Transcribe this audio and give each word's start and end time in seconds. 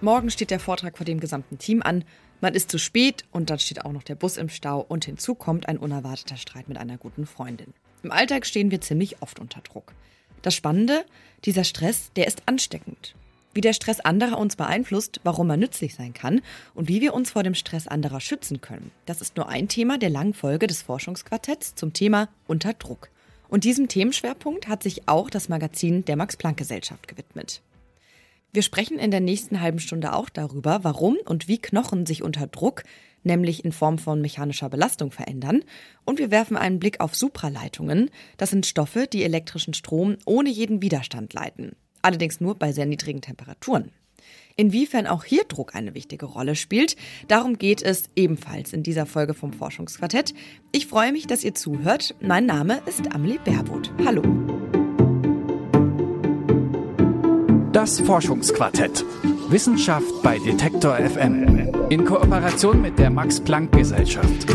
Morgen 0.00 0.30
steht 0.30 0.52
der 0.52 0.60
Vortrag 0.60 0.96
vor 0.96 1.04
dem 1.04 1.18
gesamten 1.18 1.58
Team 1.58 1.82
an. 1.82 2.04
Man 2.40 2.54
ist 2.54 2.70
zu 2.70 2.78
spät 2.78 3.24
und 3.32 3.50
dann 3.50 3.58
steht 3.58 3.84
auch 3.84 3.90
noch 3.90 4.04
der 4.04 4.14
Bus 4.14 4.36
im 4.36 4.48
Stau 4.48 4.80
und 4.80 5.04
hinzu 5.04 5.34
kommt 5.34 5.68
ein 5.68 5.76
unerwarteter 5.76 6.36
Streit 6.36 6.68
mit 6.68 6.78
einer 6.78 6.98
guten 6.98 7.26
Freundin. 7.26 7.74
Im 8.04 8.12
Alltag 8.12 8.46
stehen 8.46 8.70
wir 8.70 8.80
ziemlich 8.80 9.20
oft 9.22 9.40
unter 9.40 9.60
Druck. 9.60 9.92
Das 10.42 10.54
Spannende, 10.54 11.04
dieser 11.44 11.64
Stress, 11.64 12.12
der 12.14 12.28
ist 12.28 12.42
ansteckend. 12.46 13.16
Wie 13.54 13.60
der 13.60 13.72
Stress 13.72 13.98
anderer 13.98 14.38
uns 14.38 14.54
beeinflusst, 14.54 15.20
warum 15.24 15.50
er 15.50 15.56
nützlich 15.56 15.96
sein 15.96 16.14
kann 16.14 16.42
und 16.74 16.86
wie 16.86 17.00
wir 17.00 17.12
uns 17.12 17.32
vor 17.32 17.42
dem 17.42 17.56
Stress 17.56 17.88
anderer 17.88 18.20
schützen 18.20 18.60
können, 18.60 18.92
das 19.04 19.20
ist 19.20 19.36
nur 19.36 19.48
ein 19.48 19.66
Thema 19.66 19.98
der 19.98 20.10
langen 20.10 20.34
Folge 20.34 20.68
des 20.68 20.80
Forschungsquartetts 20.82 21.74
zum 21.74 21.92
Thema 21.92 22.28
Unter 22.46 22.72
Druck. 22.74 23.10
Und 23.48 23.64
diesem 23.64 23.88
Themenschwerpunkt 23.88 24.68
hat 24.68 24.84
sich 24.84 25.08
auch 25.08 25.28
das 25.28 25.48
Magazin 25.48 26.04
der 26.04 26.14
Max-Planck-Gesellschaft 26.14 27.08
gewidmet. 27.08 27.62
Wir 28.52 28.62
sprechen 28.62 28.98
in 28.98 29.10
der 29.10 29.20
nächsten 29.20 29.60
halben 29.60 29.78
Stunde 29.78 30.14
auch 30.14 30.30
darüber, 30.30 30.80
warum 30.82 31.18
und 31.26 31.48
wie 31.48 31.58
Knochen 31.58 32.06
sich 32.06 32.22
unter 32.22 32.46
Druck, 32.46 32.82
nämlich 33.22 33.64
in 33.64 33.72
Form 33.72 33.98
von 33.98 34.22
mechanischer 34.22 34.70
Belastung, 34.70 35.10
verändern. 35.10 35.64
Und 36.04 36.18
wir 36.18 36.30
werfen 36.30 36.56
einen 36.56 36.78
Blick 36.78 37.00
auf 37.00 37.14
Supraleitungen. 37.14 38.10
Das 38.38 38.50
sind 38.50 38.64
Stoffe, 38.64 39.06
die 39.06 39.22
elektrischen 39.22 39.74
Strom 39.74 40.16
ohne 40.24 40.48
jeden 40.48 40.80
Widerstand 40.80 41.34
leiten. 41.34 41.72
Allerdings 42.00 42.40
nur 42.40 42.54
bei 42.54 42.72
sehr 42.72 42.86
niedrigen 42.86 43.20
Temperaturen. 43.20 43.90
Inwiefern 44.56 45.06
auch 45.06 45.24
hier 45.24 45.44
Druck 45.44 45.74
eine 45.74 45.94
wichtige 45.94 46.26
Rolle 46.26 46.56
spielt, 46.56 46.96
darum 47.28 47.58
geht 47.58 47.82
es 47.82 48.10
ebenfalls 48.16 48.72
in 48.72 48.82
dieser 48.82 49.06
Folge 49.06 49.34
vom 49.34 49.52
Forschungsquartett. 49.52 50.34
Ich 50.72 50.86
freue 50.86 51.12
mich, 51.12 51.26
dass 51.26 51.44
ihr 51.44 51.54
zuhört. 51.54 52.16
Mein 52.20 52.46
Name 52.46 52.82
ist 52.86 53.12
Amelie 53.12 53.38
Baerboth. 53.44 53.92
Hallo. 54.04 54.22
Das 57.72 58.00
Forschungsquartett. 58.00 59.04
Wissenschaft 59.50 60.22
bei 60.22 60.38
Detektor 60.38 60.96
FM. 60.96 61.70
In 61.90 62.04
Kooperation 62.06 62.80
mit 62.80 62.98
der 62.98 63.10
Max 63.10 63.40
Planck 63.40 63.72
Gesellschaft. 63.72 64.46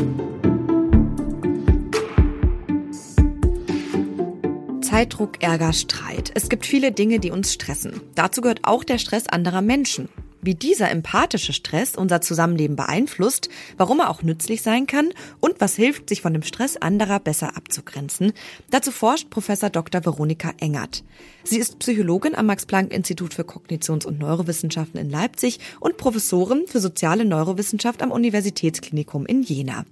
Zeitdruck, 4.81 5.43
Ärger, 5.43 5.73
Streit. 5.73 6.31
Es 6.33 6.49
gibt 6.49 6.65
viele 6.65 6.91
Dinge, 6.91 7.19
die 7.19 7.29
uns 7.29 7.53
stressen. 7.53 8.01
Dazu 8.15 8.41
gehört 8.41 8.61
auch 8.63 8.83
der 8.83 8.97
Stress 8.97 9.27
anderer 9.27 9.61
Menschen. 9.61 10.09
Wie 10.43 10.55
dieser 10.55 10.91
empathische 10.91 11.53
Stress 11.53 11.95
unser 11.95 12.21
Zusammenleben 12.21 12.75
beeinflusst, 12.75 13.49
warum 13.77 14.01
er 14.01 14.09
auch 14.09 14.23
nützlich 14.23 14.61
sein 14.61 14.87
kann 14.87 15.13
und 15.39 15.59
was 15.59 15.75
hilft, 15.75 16.09
sich 16.09 16.21
von 16.21 16.33
dem 16.33 16.43
Stress 16.43 16.77
anderer 16.77 17.19
besser 17.19 17.55
abzugrenzen. 17.55 18.33
Dazu 18.69 18.91
forscht 18.91 19.29
Professor 19.29 19.69
Dr. 19.69 20.05
Veronika 20.05 20.51
Engert. 20.59 21.03
Sie 21.43 21.57
ist 21.57 21.79
Psychologin 21.79 22.35
am 22.35 22.45
Max-Planck-Institut 22.47 23.33
für 23.33 23.43
Kognitions- 23.43 24.05
und 24.05 24.19
Neurowissenschaften 24.19 24.99
in 24.99 25.09
Leipzig 25.09 25.59
und 25.79 25.97
Professorin 25.97 26.65
für 26.67 26.79
soziale 26.79 27.25
Neurowissenschaft 27.25 28.01
am 28.01 28.11
Universitätsklinikum 28.11 29.25
in 29.25 29.43
Jena. 29.43 29.85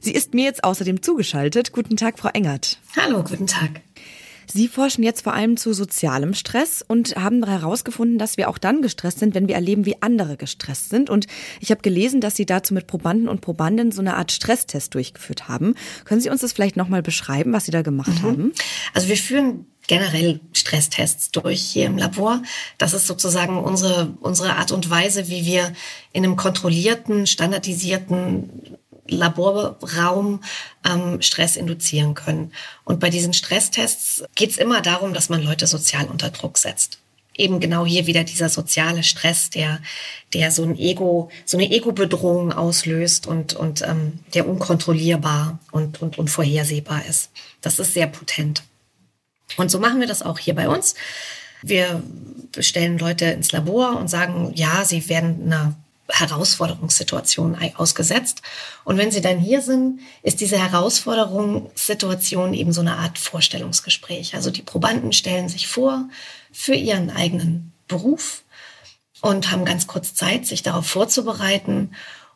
Sie 0.00 0.12
ist 0.12 0.34
mir 0.34 0.44
jetzt 0.44 0.64
außerdem 0.64 1.00
zugeschaltet. 1.00 1.72
Guten 1.72 1.96
Tag, 1.96 2.18
Frau 2.18 2.30
Engert. 2.32 2.80
Hallo, 2.96 3.22
guten 3.22 3.46
Tag. 3.46 3.82
Sie 4.46 4.68
forschen 4.68 5.02
jetzt 5.02 5.22
vor 5.22 5.34
allem 5.34 5.56
zu 5.56 5.72
sozialem 5.72 6.34
Stress 6.34 6.84
und 6.86 7.16
haben 7.16 7.44
herausgefunden, 7.44 8.18
dass 8.18 8.36
wir 8.36 8.48
auch 8.48 8.58
dann 8.58 8.82
gestresst 8.82 9.18
sind, 9.18 9.34
wenn 9.34 9.48
wir 9.48 9.54
erleben, 9.54 9.86
wie 9.86 10.00
andere 10.00 10.36
gestresst 10.36 10.90
sind. 10.90 11.10
Und 11.10 11.26
ich 11.60 11.70
habe 11.70 11.82
gelesen, 11.82 12.20
dass 12.20 12.36
Sie 12.36 12.46
dazu 12.46 12.74
mit 12.74 12.86
Probanden 12.86 13.28
und 13.28 13.40
Probandinnen 13.40 13.92
so 13.92 14.00
eine 14.00 14.16
Art 14.16 14.32
Stresstest 14.32 14.94
durchgeführt 14.94 15.48
haben. 15.48 15.74
Können 16.04 16.20
Sie 16.20 16.30
uns 16.30 16.40
das 16.40 16.52
vielleicht 16.52 16.76
nochmal 16.76 17.02
beschreiben, 17.02 17.52
was 17.52 17.64
Sie 17.64 17.70
da 17.70 17.82
gemacht 17.82 18.22
mhm. 18.22 18.26
haben? 18.26 18.52
Also 18.94 19.08
wir 19.08 19.16
führen 19.16 19.66
generell 19.86 20.40
Stresstests 20.52 21.30
durch 21.30 21.60
hier 21.60 21.86
im 21.86 21.98
Labor. 21.98 22.42
Das 22.78 22.92
ist 22.92 23.06
sozusagen 23.06 23.58
unsere, 23.58 24.14
unsere 24.20 24.56
Art 24.56 24.72
und 24.72 24.88
Weise, 24.90 25.28
wie 25.28 25.44
wir 25.44 25.72
in 26.12 26.24
einem 26.24 26.36
kontrollierten, 26.36 27.26
standardisierten 27.26 28.78
Laborraum 29.06 30.42
ähm, 30.88 31.20
Stress 31.22 31.56
induzieren 31.56 32.14
können. 32.14 32.52
Und 32.84 33.00
bei 33.00 33.10
diesen 33.10 33.32
Stresstests 33.32 34.24
geht 34.34 34.50
es 34.50 34.58
immer 34.58 34.80
darum, 34.80 35.12
dass 35.14 35.28
man 35.28 35.42
Leute 35.42 35.66
sozial 35.66 36.06
unter 36.06 36.30
Druck 36.30 36.58
setzt. 36.58 36.98
Eben 37.34 37.60
genau 37.60 37.86
hier 37.86 38.06
wieder 38.06 38.24
dieser 38.24 38.50
soziale 38.50 39.02
Stress, 39.02 39.48
der, 39.48 39.80
der 40.34 40.50
so 40.50 40.64
ein 40.64 40.76
Ego, 40.78 41.30
so 41.46 41.56
eine 41.56 41.70
Ego-Bedrohung 41.70 42.52
auslöst 42.52 43.26
und, 43.26 43.54
und 43.54 43.82
ähm, 43.82 44.20
der 44.34 44.46
unkontrollierbar 44.46 45.58
und, 45.70 46.02
und 46.02 46.18
unvorhersehbar 46.18 47.02
ist. 47.08 47.30
Das 47.62 47.78
ist 47.78 47.94
sehr 47.94 48.06
potent. 48.06 48.64
Und 49.56 49.70
so 49.70 49.78
machen 49.78 50.00
wir 50.00 50.06
das 50.06 50.22
auch 50.22 50.38
hier 50.38 50.54
bei 50.54 50.68
uns. 50.68 50.94
Wir 51.62 52.02
stellen 52.58 52.98
Leute 52.98 53.26
ins 53.26 53.52
Labor 53.52 53.96
und 53.96 54.08
sagen, 54.08 54.52
ja, 54.54 54.84
sie 54.84 55.08
werden 55.08 55.42
einer 55.44 55.74
Herausforderungssituation 56.12 57.56
ausgesetzt. 57.76 58.42
Und 58.84 58.98
wenn 58.98 59.10
Sie 59.10 59.20
dann 59.20 59.38
hier 59.38 59.62
sind, 59.62 60.00
ist 60.22 60.40
diese 60.40 60.58
Herausforderungssituation 60.58 62.54
eben 62.54 62.72
so 62.72 62.80
eine 62.80 62.96
Art 62.96 63.18
Vorstellungsgespräch. 63.18 64.34
Also 64.34 64.50
die 64.50 64.62
Probanden 64.62 65.12
stellen 65.12 65.48
sich 65.48 65.68
vor 65.68 66.08
für 66.52 66.74
ihren 66.74 67.10
eigenen 67.10 67.72
Beruf 67.88 68.42
und 69.20 69.50
haben 69.50 69.64
ganz 69.64 69.86
kurz 69.86 70.14
Zeit, 70.14 70.46
sich 70.46 70.62
darauf 70.62 70.86
vorzubereiten 70.86 71.92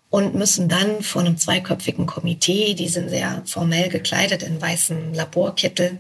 und 0.09 0.35
müssen 0.35 0.69
dann 0.69 1.03
vor 1.03 1.23
einem 1.23 1.37
zweiköpfigen 1.37 2.07
Komitee, 2.07 2.75
die 2.75 2.89
sind 2.89 3.11
sehr 3.11 3.43
formell 3.45 3.89
gekleidet 3.89 4.43
in 4.43 4.61
weißen 4.61 5.13
Laborkittel, 5.13 5.99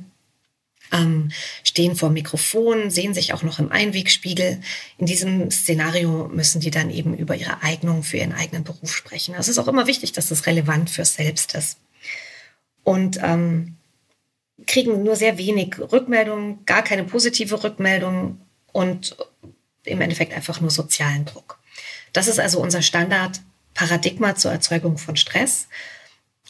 ähm, 0.92 1.30
stehen 1.62 1.96
vor 1.96 2.10
Mikrofon, 2.10 2.90
sehen 2.90 3.14
sich 3.14 3.32
auch 3.32 3.42
noch 3.42 3.58
im 3.58 3.72
Einwegspiegel. 3.72 4.60
In 4.98 5.06
diesem 5.06 5.50
Szenario 5.50 6.28
müssen 6.28 6.60
die 6.60 6.70
dann 6.70 6.90
eben 6.90 7.16
über 7.16 7.36
ihre 7.36 7.62
Eignung 7.62 8.02
für 8.02 8.18
ihren 8.18 8.32
eigenen 8.32 8.64
Beruf 8.64 8.94
sprechen. 8.94 9.34
Es 9.38 9.48
ist 9.48 9.58
auch 9.58 9.68
immer 9.68 9.86
wichtig, 9.86 10.12
dass 10.12 10.28
das 10.28 10.46
relevant 10.46 10.90
fürs 10.90 11.14
Selbst 11.14 11.54
ist. 11.54 11.78
Und 12.84 13.18
ähm, 13.22 13.76
kriegen 14.66 15.02
nur 15.02 15.16
sehr 15.16 15.38
wenig 15.38 15.78
Rückmeldungen, 15.78 16.64
gar 16.64 16.82
keine 16.82 17.04
positive 17.04 17.62
Rückmeldung 17.62 18.40
und 18.72 19.16
im 19.84 20.00
Endeffekt 20.00 20.34
einfach 20.34 20.60
nur 20.60 20.70
sozialen 20.70 21.24
Druck. 21.24 21.58
Das 22.12 22.28
ist 22.28 22.40
also 22.40 22.60
unser 22.60 22.82
Standardparadigma 22.82 24.36
zur 24.36 24.52
Erzeugung 24.52 24.98
von 24.98 25.16
Stress. 25.16 25.68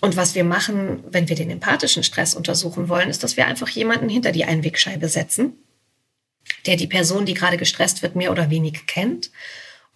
Und 0.00 0.16
was 0.16 0.34
wir 0.34 0.44
machen, 0.44 1.02
wenn 1.10 1.28
wir 1.28 1.36
den 1.36 1.50
empathischen 1.50 2.02
Stress 2.02 2.34
untersuchen 2.34 2.88
wollen, 2.88 3.08
ist, 3.08 3.22
dass 3.22 3.36
wir 3.36 3.46
einfach 3.46 3.68
jemanden 3.68 4.08
hinter 4.08 4.32
die 4.32 4.44
Einwegscheibe 4.44 5.08
setzen, 5.08 5.54
der 6.66 6.76
die 6.76 6.86
Person, 6.86 7.24
die 7.24 7.34
gerade 7.34 7.56
gestresst 7.56 8.02
wird, 8.02 8.14
mehr 8.14 8.30
oder 8.30 8.50
weniger 8.50 8.80
kennt 8.86 9.30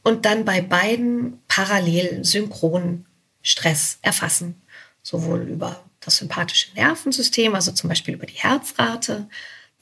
und 0.02 0.24
dann 0.24 0.44
bei 0.44 0.60
beiden 0.62 1.38
parallel 1.48 2.24
synchron 2.24 3.06
Stress 3.42 3.98
erfassen. 4.02 4.60
Sowohl 5.02 5.42
über 5.42 5.84
das 6.00 6.18
sympathische 6.18 6.72
Nervensystem, 6.74 7.54
also 7.54 7.72
zum 7.72 7.88
Beispiel 7.88 8.14
über 8.14 8.26
die 8.26 8.34
Herzrate, 8.34 9.28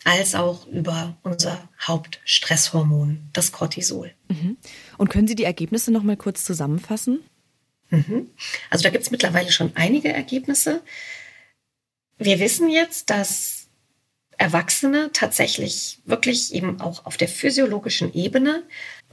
als 0.05 0.35
auch 0.35 0.67
über 0.69 1.17
unser 1.23 1.69
Hauptstresshormon, 1.81 3.29
das 3.33 3.53
Cortisol. 3.53 4.13
Mhm. 4.29 4.57
Und 4.97 5.11
können 5.11 5.29
Sie 5.29 5.35
die 5.35 5.45
Ergebnisse 5.45 5.91
noch 5.91 6.03
mal 6.03 6.17
kurz 6.17 6.45
zusammenfassen? 6.45 7.21
Mhm. 7.91 8.31
Also 8.71 8.83
da 8.83 8.91
gibt 8.91 9.05
es 9.05 9.11
mittlerweile 9.11 9.51
schon 9.53 9.73
einige 9.75 10.13
Ergebnisse. 10.13 10.83
Wir 12.19 12.41
wissen 12.41 12.69
jetzt, 12.69 13.11
dass 13.11 13.69
Erwachsene 14.37 15.11
tatsächlich 15.13 15.99
wirklich 16.05 16.55
eben 16.55 16.81
auch 16.81 17.07
auf 17.07 17.17
der 17.17 17.29
physiologischen 17.29 18.15
Ebene 18.15 18.63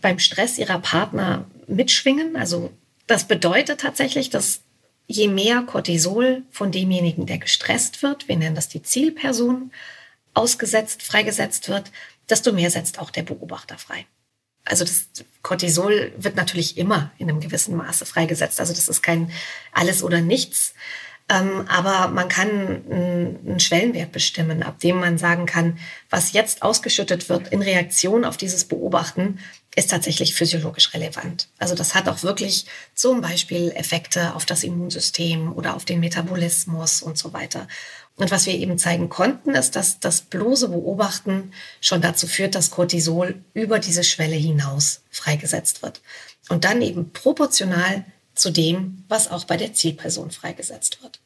beim 0.01 0.19
Stress 0.19 0.57
ihrer 0.57 0.79
Partner 0.79 1.49
mitschwingen. 1.67 2.35
Also 2.35 2.71
das 3.07 3.27
bedeutet 3.27 3.81
tatsächlich, 3.81 4.29
dass 4.29 4.61
je 5.07 5.28
mehr 5.28 5.61
Cortisol 5.63 6.43
von 6.51 6.71
demjenigen, 6.71 7.25
der 7.25 7.37
gestresst 7.37 8.03
wird, 8.03 8.28
wir 8.28 8.37
nennen 8.37 8.55
das 8.55 8.69
die 8.69 8.81
Zielperson, 8.81 9.71
ausgesetzt, 10.33 11.01
freigesetzt 11.01 11.69
wird, 11.69 11.91
desto 12.29 12.51
mehr 12.51 12.69
setzt 12.69 12.99
auch 12.99 13.09
der 13.09 13.23
Beobachter 13.23 13.78
frei 13.78 14.05
also 14.66 14.84
das 14.84 15.08
Cortisol 15.41 16.12
wird 16.17 16.35
natürlich 16.35 16.78
immer 16.78 17.12
in 17.17 17.29
einem 17.29 17.40
gewissen 17.40 17.76
Maße 17.76 18.06
freigesetzt. 18.06 18.59
Also 18.59 18.73
das 18.73 18.88
ist 18.88 19.02
kein 19.02 19.32
alles 19.72 20.03
oder 20.03 20.22
nichts. 20.22 20.73
Ähm, 21.28 21.66
aber 21.67 22.09
man 22.09 22.28
kann 22.28 22.84
einen 22.90 23.59
Schwellenwert 23.59 24.12
bestimmen, 24.12 24.62
ab 24.62 24.79
dem 24.79 25.00
man 25.00 25.17
sagen 25.17 25.47
kann, 25.47 25.79
was 26.09 26.34
jetzt 26.34 26.62
ausgeschüttet 26.62 27.29
wird 27.29 27.47
in 27.47 27.64
Reaktion 27.64 28.26
auf 28.26 28.38
dieses 28.38 28.66
Beobachten, 28.66 29.40
ist 29.76 29.90
tatsächlich 29.90 30.35
physiologisch 30.35 30.94
relevant. 30.94 31.50
Also 31.58 31.76
das 31.76 31.96
hat 31.96 32.08
auch 32.08 32.23
wirklich 32.23 32.66
zum 32.94 33.22
Beispiel 33.22 33.72
Effekte 33.76 34.35
auf 34.35 34.46
das 34.46 34.64
Immunsystem 34.64 35.52
oder 35.52 35.76
auf 35.76 35.84
den 35.84 36.00
Metabolismus 36.00 37.02
und 37.02 37.17
so 37.17 37.34
weiter. 37.34 37.67
Und 38.17 38.32
was 38.32 38.46
wir 38.46 38.53
eben 38.53 38.78
zeigen 38.78 39.09
konnten, 39.09 39.56
ist, 39.56 39.76
dass 39.76 40.00
das 40.00 40.22
bloße 40.22 40.70
Beobachten 40.70 41.52
schon 41.82 42.02
dazu 42.02 42.28
führt, 42.28 42.56
dass 42.56 42.72
Cortisol 42.72 43.44
über 43.53 43.79
diese 43.79 44.03
Schwelle 44.03 44.35
hinaus 44.35 45.02
freigesetzt 45.09 45.82
wird. 45.82 46.02
Und 46.47 46.64
dann 46.64 46.82
eben 46.82 47.12
proportional 47.12 48.06
zu 48.34 48.52
dem, 48.52 49.03
was 49.09 49.29
auch 49.29 49.44
bei 49.44 49.58
der 49.58 49.73
Zielperson 49.73 50.32
freigesetzt 50.32 51.02
wird. 51.03 51.20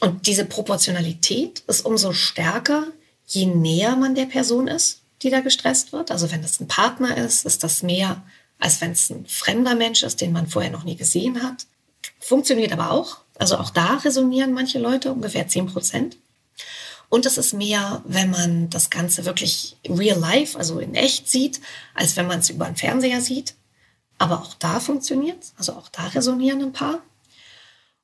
Und 0.00 0.26
diese 0.26 0.44
Proportionalität 0.44 1.60
ist 1.66 1.84
umso 1.84 2.12
stärker, 2.12 2.86
je 3.26 3.46
näher 3.46 3.94
man 3.96 4.14
der 4.14 4.26
Person 4.26 4.68
ist, 4.68 5.02
die 5.22 5.30
da 5.30 5.40
gestresst 5.40 5.92
wird. 5.92 6.10
Also 6.10 6.30
wenn 6.30 6.42
das 6.42 6.60
ein 6.60 6.68
Partner 6.68 7.16
ist, 7.16 7.44
ist 7.44 7.62
das 7.62 7.82
mehr 7.82 8.22
als 8.58 8.80
wenn 8.80 8.92
es 8.92 9.10
ein 9.10 9.26
fremder 9.26 9.74
Mensch 9.74 10.02
ist, 10.02 10.20
den 10.20 10.32
man 10.32 10.46
vorher 10.46 10.70
noch 10.70 10.84
nie 10.84 10.96
gesehen 10.96 11.42
hat. 11.42 11.66
Funktioniert 12.20 12.72
aber 12.72 12.90
auch. 12.90 13.18
Also 13.38 13.56
auch 13.56 13.70
da 13.70 13.96
resonieren 13.96 14.52
manche 14.52 14.78
Leute, 14.78 15.12
ungefähr 15.12 15.46
10 15.46 15.66
Prozent. 15.66 16.16
Und 17.08 17.24
es 17.24 17.38
ist 17.38 17.54
mehr, 17.54 18.02
wenn 18.04 18.30
man 18.30 18.68
das 18.68 18.90
Ganze 18.90 19.24
wirklich 19.24 19.76
real 19.88 20.18
life, 20.18 20.58
also 20.58 20.78
in 20.78 20.94
echt 20.94 21.30
sieht, 21.30 21.60
als 21.94 22.16
wenn 22.16 22.26
man 22.26 22.40
es 22.40 22.50
über 22.50 22.66
einen 22.66 22.76
Fernseher 22.76 23.20
sieht. 23.20 23.54
Aber 24.18 24.42
auch 24.42 24.54
da 24.54 24.80
funktioniert 24.80 25.42
es. 25.42 25.54
Also 25.56 25.72
auch 25.72 25.88
da 25.88 26.08
resonieren 26.08 26.62
ein 26.62 26.72
paar. 26.72 27.00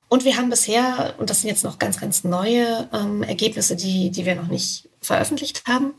Und 0.09 0.25
wir 0.25 0.37
haben 0.37 0.49
bisher, 0.49 1.15
und 1.19 1.29
das 1.29 1.41
sind 1.41 1.51
jetzt 1.51 1.65
noch 1.65 1.79
ganz, 1.79 1.99
ganz 1.99 2.25
neue 2.25 2.89
ähm, 2.93 3.23
Ergebnisse, 3.23 3.75
die, 3.75 4.11
die 4.11 4.25
wir 4.25 4.37
noch 4.37 4.47
nicht 4.47 4.89
veröffentlicht 5.01 5.67
haben, 5.67 5.95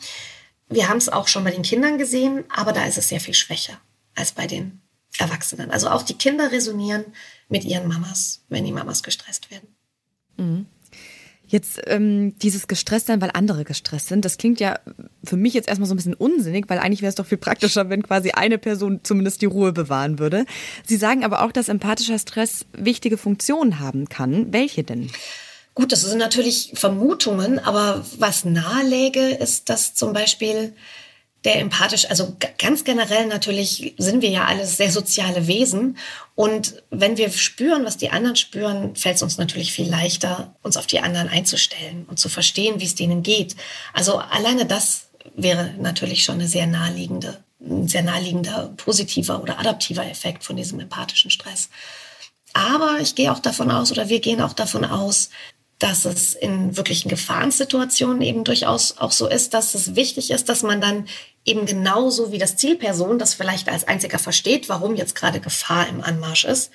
wir 0.67 0.89
haben 0.89 0.97
es 0.97 1.09
auch 1.09 1.27
schon 1.27 1.43
bei 1.43 1.51
den 1.51 1.61
Kindern 1.61 1.97
gesehen, 1.97 2.43
aber 2.49 2.71
da 2.71 2.85
ist 2.85 2.97
es 2.97 3.09
sehr 3.09 3.19
viel 3.19 3.33
schwächer 3.33 3.79
als 4.15 4.31
bei 4.31 4.47
den 4.47 4.81
Erwachsenen. 5.19 5.71
Also 5.71 5.89
auch 5.89 6.03
die 6.03 6.15
Kinder 6.15 6.51
resonieren 6.51 7.05
mit 7.49 7.63
ihren 7.63 7.87
Mamas, 7.87 8.43
wenn 8.49 8.65
die 8.65 8.71
Mamas 8.71 9.03
gestresst 9.03 9.51
werden. 9.51 9.67
Mhm. 10.37 10.65
Jetzt 11.47 11.79
ähm, 11.85 12.37
dieses 12.39 12.67
gestresst 12.67 13.05
sein, 13.05 13.21
weil 13.21 13.29
andere 13.33 13.65
gestresst 13.65 14.07
sind, 14.07 14.25
das 14.25 14.37
klingt 14.37 14.59
ja 14.59 14.79
für 15.23 15.37
mich 15.37 15.53
jetzt 15.53 15.67
erstmal 15.67 15.87
so 15.87 15.93
ein 15.93 15.97
bisschen 15.97 16.15
unsinnig, 16.15 16.65
weil 16.69 16.79
eigentlich 16.79 17.01
wäre 17.01 17.09
es 17.09 17.15
doch 17.15 17.25
viel 17.27 17.37
praktischer, 17.37 17.89
wenn 17.89 18.01
quasi 18.01 18.31
eine 18.31 18.57
Person 18.57 19.01
zumindest 19.03 19.41
die 19.41 19.45
Ruhe 19.45 19.71
bewahren 19.71 20.17
würde. 20.17 20.45
Sie 20.85 20.97
sagen 20.97 21.23
aber 21.23 21.43
auch, 21.43 21.51
dass 21.51 21.69
empathischer 21.69 22.17
Stress 22.17 22.65
wichtige 22.73 23.17
Funktionen 23.17 23.79
haben 23.79 24.09
kann. 24.09 24.51
Welche 24.53 24.83
denn? 24.83 25.11
Gut, 25.75 25.91
das 25.91 26.01
sind 26.01 26.17
natürlich 26.17 26.71
Vermutungen, 26.73 27.59
aber 27.59 28.03
was 28.17 28.45
naheläge, 28.45 29.27
ist, 29.27 29.69
dass 29.69 29.93
zum 29.93 30.13
Beispiel 30.13 30.73
der 31.45 31.59
empathisch, 31.59 32.09
also 32.09 32.35
ganz 32.57 32.83
generell 32.83 33.27
natürlich 33.27 33.93
sind 33.97 34.21
wir 34.21 34.29
ja 34.29 34.45
alles 34.45 34.77
sehr 34.77 34.91
soziale 34.91 35.47
Wesen. 35.47 35.97
Und 36.33 36.83
wenn 36.89 37.17
wir 37.17 37.29
spüren, 37.29 37.85
was 37.85 37.97
die 37.97 38.09
anderen 38.09 38.35
spüren, 38.35 38.95
fällt 38.95 39.17
es 39.17 39.21
uns 39.21 39.37
natürlich 39.37 39.71
viel 39.71 39.89
leichter, 39.89 40.55
uns 40.63 40.75
auf 40.75 40.87
die 40.87 40.99
anderen 40.99 41.29
einzustellen 41.29 42.05
und 42.09 42.19
zu 42.19 42.29
verstehen, 42.29 42.79
wie 42.79 42.85
es 42.85 42.95
denen 42.95 43.23
geht. 43.23 43.55
Also 43.93 44.17
alleine 44.17 44.65
das 44.65 45.09
wäre 45.35 45.73
natürlich 45.79 46.23
schon 46.23 46.35
eine 46.35 46.47
sehr 46.47 46.67
naheliegende, 46.67 47.43
ein 47.61 47.87
sehr 47.87 48.03
naheliegender 48.03 48.73
positiver 48.77 49.41
oder 49.41 49.59
adaptiver 49.59 50.05
Effekt 50.05 50.43
von 50.43 50.55
diesem 50.55 50.79
empathischen 50.79 51.31
Stress. 51.31 51.69
Aber 52.53 52.97
ich 53.01 53.15
gehe 53.15 53.31
auch 53.31 53.39
davon 53.39 53.69
aus, 53.69 53.91
oder 53.91 54.09
wir 54.09 54.19
gehen 54.19 54.41
auch 54.41 54.53
davon 54.53 54.85
aus, 54.85 55.29
dass 55.79 56.05
es 56.05 56.33
in 56.33 56.77
wirklichen 56.77 57.09
Gefahrensituationen 57.09 58.21
eben 58.21 58.43
durchaus 58.43 58.97
auch 58.97 59.11
so 59.11 59.27
ist, 59.27 59.53
dass 59.53 59.75
es 59.75 59.95
wichtig 59.95 60.31
ist, 60.31 60.47
dass 60.47 60.63
man 60.63 60.79
dann 60.79 61.05
eben 61.45 61.65
genauso 61.65 62.31
wie 62.31 62.39
das 62.39 62.57
Zielperson 62.57 63.19
das 63.19 63.35
vielleicht 63.35 63.69
als 63.69 63.87
einziger 63.87 64.19
versteht, 64.19 64.67
warum 64.67 64.95
jetzt 64.95 65.15
gerade 65.15 65.39
Gefahr 65.39 65.87
im 65.87 66.01
Anmarsch 66.01 66.45
ist, 66.45 66.71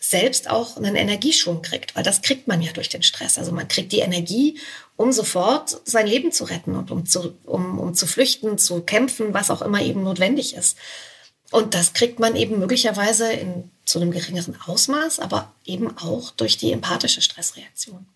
selbst 0.00 0.50
auch 0.50 0.76
einen 0.76 0.96
Energieschwung 0.96 1.62
kriegt, 1.62 1.94
weil 1.94 2.02
das 2.02 2.22
kriegt 2.22 2.48
man 2.48 2.60
ja 2.60 2.72
durch 2.72 2.88
den 2.88 3.02
Stress. 3.02 3.38
Also 3.38 3.52
man 3.52 3.68
kriegt 3.68 3.92
die 3.92 4.00
Energie, 4.00 4.58
um 4.96 5.12
sofort 5.12 5.80
sein 5.84 6.06
Leben 6.06 6.32
zu 6.32 6.44
retten 6.44 6.74
und 6.74 6.90
um 6.90 7.06
zu, 7.06 7.34
um, 7.44 7.78
um 7.78 7.94
zu 7.94 8.06
flüchten, 8.06 8.58
zu 8.58 8.80
kämpfen, 8.80 9.32
was 9.34 9.50
auch 9.50 9.62
immer 9.62 9.82
eben 9.82 10.02
notwendig 10.02 10.54
ist. 10.54 10.76
Und 11.50 11.74
das 11.74 11.92
kriegt 11.92 12.18
man 12.18 12.34
eben 12.34 12.58
möglicherweise 12.58 13.30
in, 13.30 13.70
zu 13.84 14.00
einem 14.00 14.10
geringeren 14.10 14.58
Ausmaß, 14.66 15.18
aber 15.20 15.52
eben 15.64 15.96
auch 15.98 16.30
durch 16.30 16.56
die 16.56 16.72
empathische 16.72 17.22
Stressreaktion. 17.22 18.06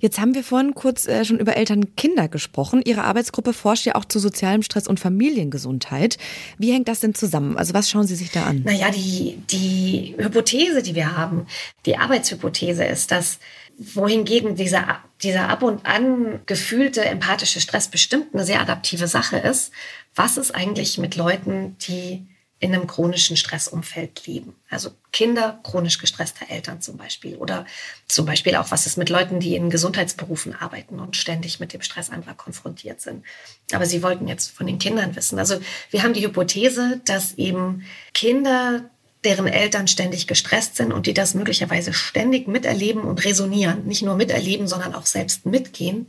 Jetzt 0.00 0.18
haben 0.18 0.34
wir 0.34 0.42
vorhin 0.42 0.74
kurz 0.74 1.06
äh, 1.06 1.24
schon 1.24 1.38
über 1.38 1.56
Eltern-Kinder 1.56 2.28
gesprochen. 2.28 2.82
Ihre 2.84 3.04
Arbeitsgruppe 3.04 3.52
forscht 3.52 3.86
ja 3.86 3.94
auch 3.94 4.04
zu 4.06 4.18
sozialem 4.18 4.62
Stress 4.62 4.88
und 4.88 4.98
Familiengesundheit. 4.98 6.18
Wie 6.58 6.72
hängt 6.72 6.88
das 6.88 7.00
denn 7.00 7.14
zusammen? 7.14 7.56
Also 7.56 7.74
was 7.74 7.88
schauen 7.88 8.06
Sie 8.06 8.16
sich 8.16 8.32
da 8.32 8.44
an? 8.44 8.62
Naja, 8.64 8.90
die, 8.90 9.38
die 9.50 10.16
Hypothese, 10.18 10.82
die 10.82 10.94
wir 10.94 11.16
haben, 11.16 11.46
die 11.86 11.96
Arbeitshypothese 11.96 12.84
ist, 12.84 13.10
dass 13.10 13.38
wohingegen 13.80 14.56
dieser, 14.56 14.98
dieser 15.22 15.48
ab 15.48 15.62
und 15.62 15.86
an 15.86 16.40
gefühlte 16.46 17.04
empathische 17.04 17.60
Stress 17.60 17.88
bestimmt 17.88 18.34
eine 18.34 18.44
sehr 18.44 18.60
adaptive 18.60 19.06
Sache 19.06 19.38
ist, 19.38 19.72
was 20.14 20.36
ist 20.36 20.54
eigentlich 20.54 20.98
mit 20.98 21.16
Leuten, 21.16 21.76
die 21.88 22.26
in 22.60 22.74
einem 22.74 22.86
chronischen 22.86 23.38
Stressumfeld 23.38 24.26
leben. 24.26 24.54
Also 24.68 24.90
Kinder 25.12 25.58
chronisch 25.62 25.98
gestresster 25.98 26.50
Eltern 26.50 26.82
zum 26.82 26.98
Beispiel. 26.98 27.36
Oder 27.36 27.64
zum 28.06 28.26
Beispiel 28.26 28.54
auch, 28.54 28.70
was 28.70 28.86
ist 28.86 28.98
mit 28.98 29.08
Leuten, 29.08 29.40
die 29.40 29.56
in 29.56 29.70
Gesundheitsberufen 29.70 30.54
arbeiten 30.54 31.00
und 31.00 31.16
ständig 31.16 31.58
mit 31.58 31.72
dem 31.72 31.80
Stress 31.80 32.10
anderer 32.10 32.34
konfrontiert 32.34 33.00
sind. 33.00 33.24
Aber 33.72 33.86
Sie 33.86 34.02
wollten 34.02 34.28
jetzt 34.28 34.50
von 34.50 34.66
den 34.66 34.78
Kindern 34.78 35.16
wissen. 35.16 35.38
Also 35.38 35.58
wir 35.90 36.02
haben 36.02 36.12
die 36.12 36.22
Hypothese, 36.22 37.00
dass 37.06 37.32
eben 37.38 37.86
Kinder, 38.12 38.90
deren 39.24 39.46
Eltern 39.46 39.88
ständig 39.88 40.26
gestresst 40.26 40.76
sind 40.76 40.92
und 40.92 41.06
die 41.06 41.14
das 41.14 41.32
möglicherweise 41.32 41.94
ständig 41.94 42.46
miterleben 42.46 43.02
und 43.02 43.24
resonieren, 43.24 43.86
nicht 43.86 44.02
nur 44.02 44.16
miterleben, 44.16 44.68
sondern 44.68 44.94
auch 44.94 45.06
selbst 45.06 45.46
mitgehen, 45.46 46.08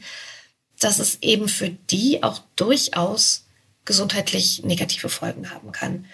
dass 0.81 0.99
es 0.99 1.19
eben 1.21 1.47
für 1.47 1.69
die 1.69 2.23
auch 2.23 2.41
durchaus 2.57 3.45
gesundheitlich 3.85 4.63
negative 4.63 5.09
Folgen 5.09 5.49
haben 5.49 5.71
kann 5.71 6.05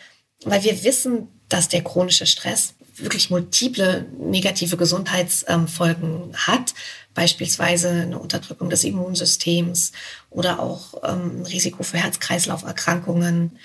weil 0.43 0.63
wir 0.63 0.83
wissen, 0.83 1.27
dass 1.49 1.69
der 1.69 1.83
chronische 1.83 2.25
Stress 2.25 2.73
wirklich 2.95 3.29
multiple 3.29 4.05
negative 4.19 4.75
Gesundheitsfolgen 4.75 6.33
hat, 6.35 6.73
beispielsweise 7.13 7.89
eine 7.89 8.19
Unterdrückung 8.19 8.69
des 8.69 8.83
Immunsystems 8.83 9.91
oder 10.29 10.59
auch 10.59 10.95
ähm, 11.03 11.41
ein 11.41 11.45
Risiko 11.45 11.83
für 11.83 11.97
Herz-Kreislauf-Erkrankungen. 11.97 13.59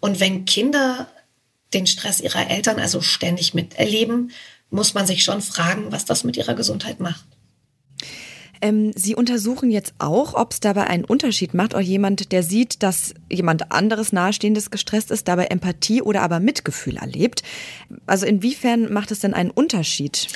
Und 0.00 0.20
wenn 0.20 0.44
Kinder 0.44 1.08
den 1.74 1.86
Stress 1.86 2.20
ihrer 2.20 2.50
Eltern 2.50 2.78
also 2.78 3.00
ständig 3.00 3.54
miterleben, 3.54 4.32
muss 4.70 4.94
man 4.94 5.06
sich 5.06 5.24
schon 5.24 5.42
fragen, 5.42 5.92
was 5.92 6.04
das 6.04 6.24
mit 6.24 6.36
ihrer 6.36 6.54
Gesundheit 6.54 7.00
macht. 7.00 7.24
Ähm, 8.60 8.92
Sie 8.94 9.14
untersuchen 9.14 9.70
jetzt 9.70 9.94
auch, 9.98 10.34
ob 10.34 10.52
es 10.52 10.60
dabei 10.60 10.86
einen 10.86 11.04
Unterschied 11.04 11.54
macht, 11.54 11.74
ob 11.74 11.80
jemand, 11.80 12.32
der 12.32 12.42
sieht, 12.42 12.82
dass 12.82 13.14
jemand 13.30 13.72
anderes 13.72 14.12
Nahestehendes 14.12 14.70
gestresst 14.70 15.10
ist, 15.10 15.28
dabei 15.28 15.46
Empathie 15.46 16.02
oder 16.02 16.22
aber 16.22 16.40
Mitgefühl 16.40 16.96
erlebt. 16.96 17.42
Also 18.06 18.26
inwiefern 18.26 18.92
macht 18.92 19.10
es 19.10 19.20
denn 19.20 19.34
einen 19.34 19.50
Unterschied? 19.50 20.28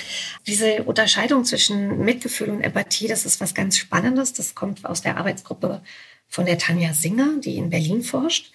Diese 0.46 0.84
Unterscheidung 0.84 1.44
zwischen 1.44 1.98
Mitgefühl 1.98 2.50
und 2.50 2.60
Empathie, 2.60 3.08
das 3.08 3.26
ist 3.26 3.40
was 3.40 3.54
ganz 3.54 3.76
Spannendes. 3.76 4.32
Das 4.32 4.54
kommt 4.54 4.84
aus 4.84 5.02
der 5.02 5.16
Arbeitsgruppe 5.16 5.82
von 6.28 6.46
der 6.46 6.58
Tanja 6.58 6.94
Singer, 6.94 7.40
die 7.40 7.56
in 7.56 7.70
Berlin 7.70 8.02
forscht. 8.02 8.52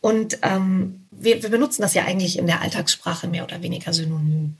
Und 0.00 0.38
ähm, 0.42 1.06
wir, 1.10 1.42
wir 1.42 1.50
benutzen 1.50 1.82
das 1.82 1.94
ja 1.94 2.04
eigentlich 2.04 2.38
in 2.38 2.46
der 2.46 2.62
Alltagssprache 2.62 3.28
mehr 3.28 3.44
oder 3.44 3.62
weniger 3.62 3.92
synonym. 3.92 4.56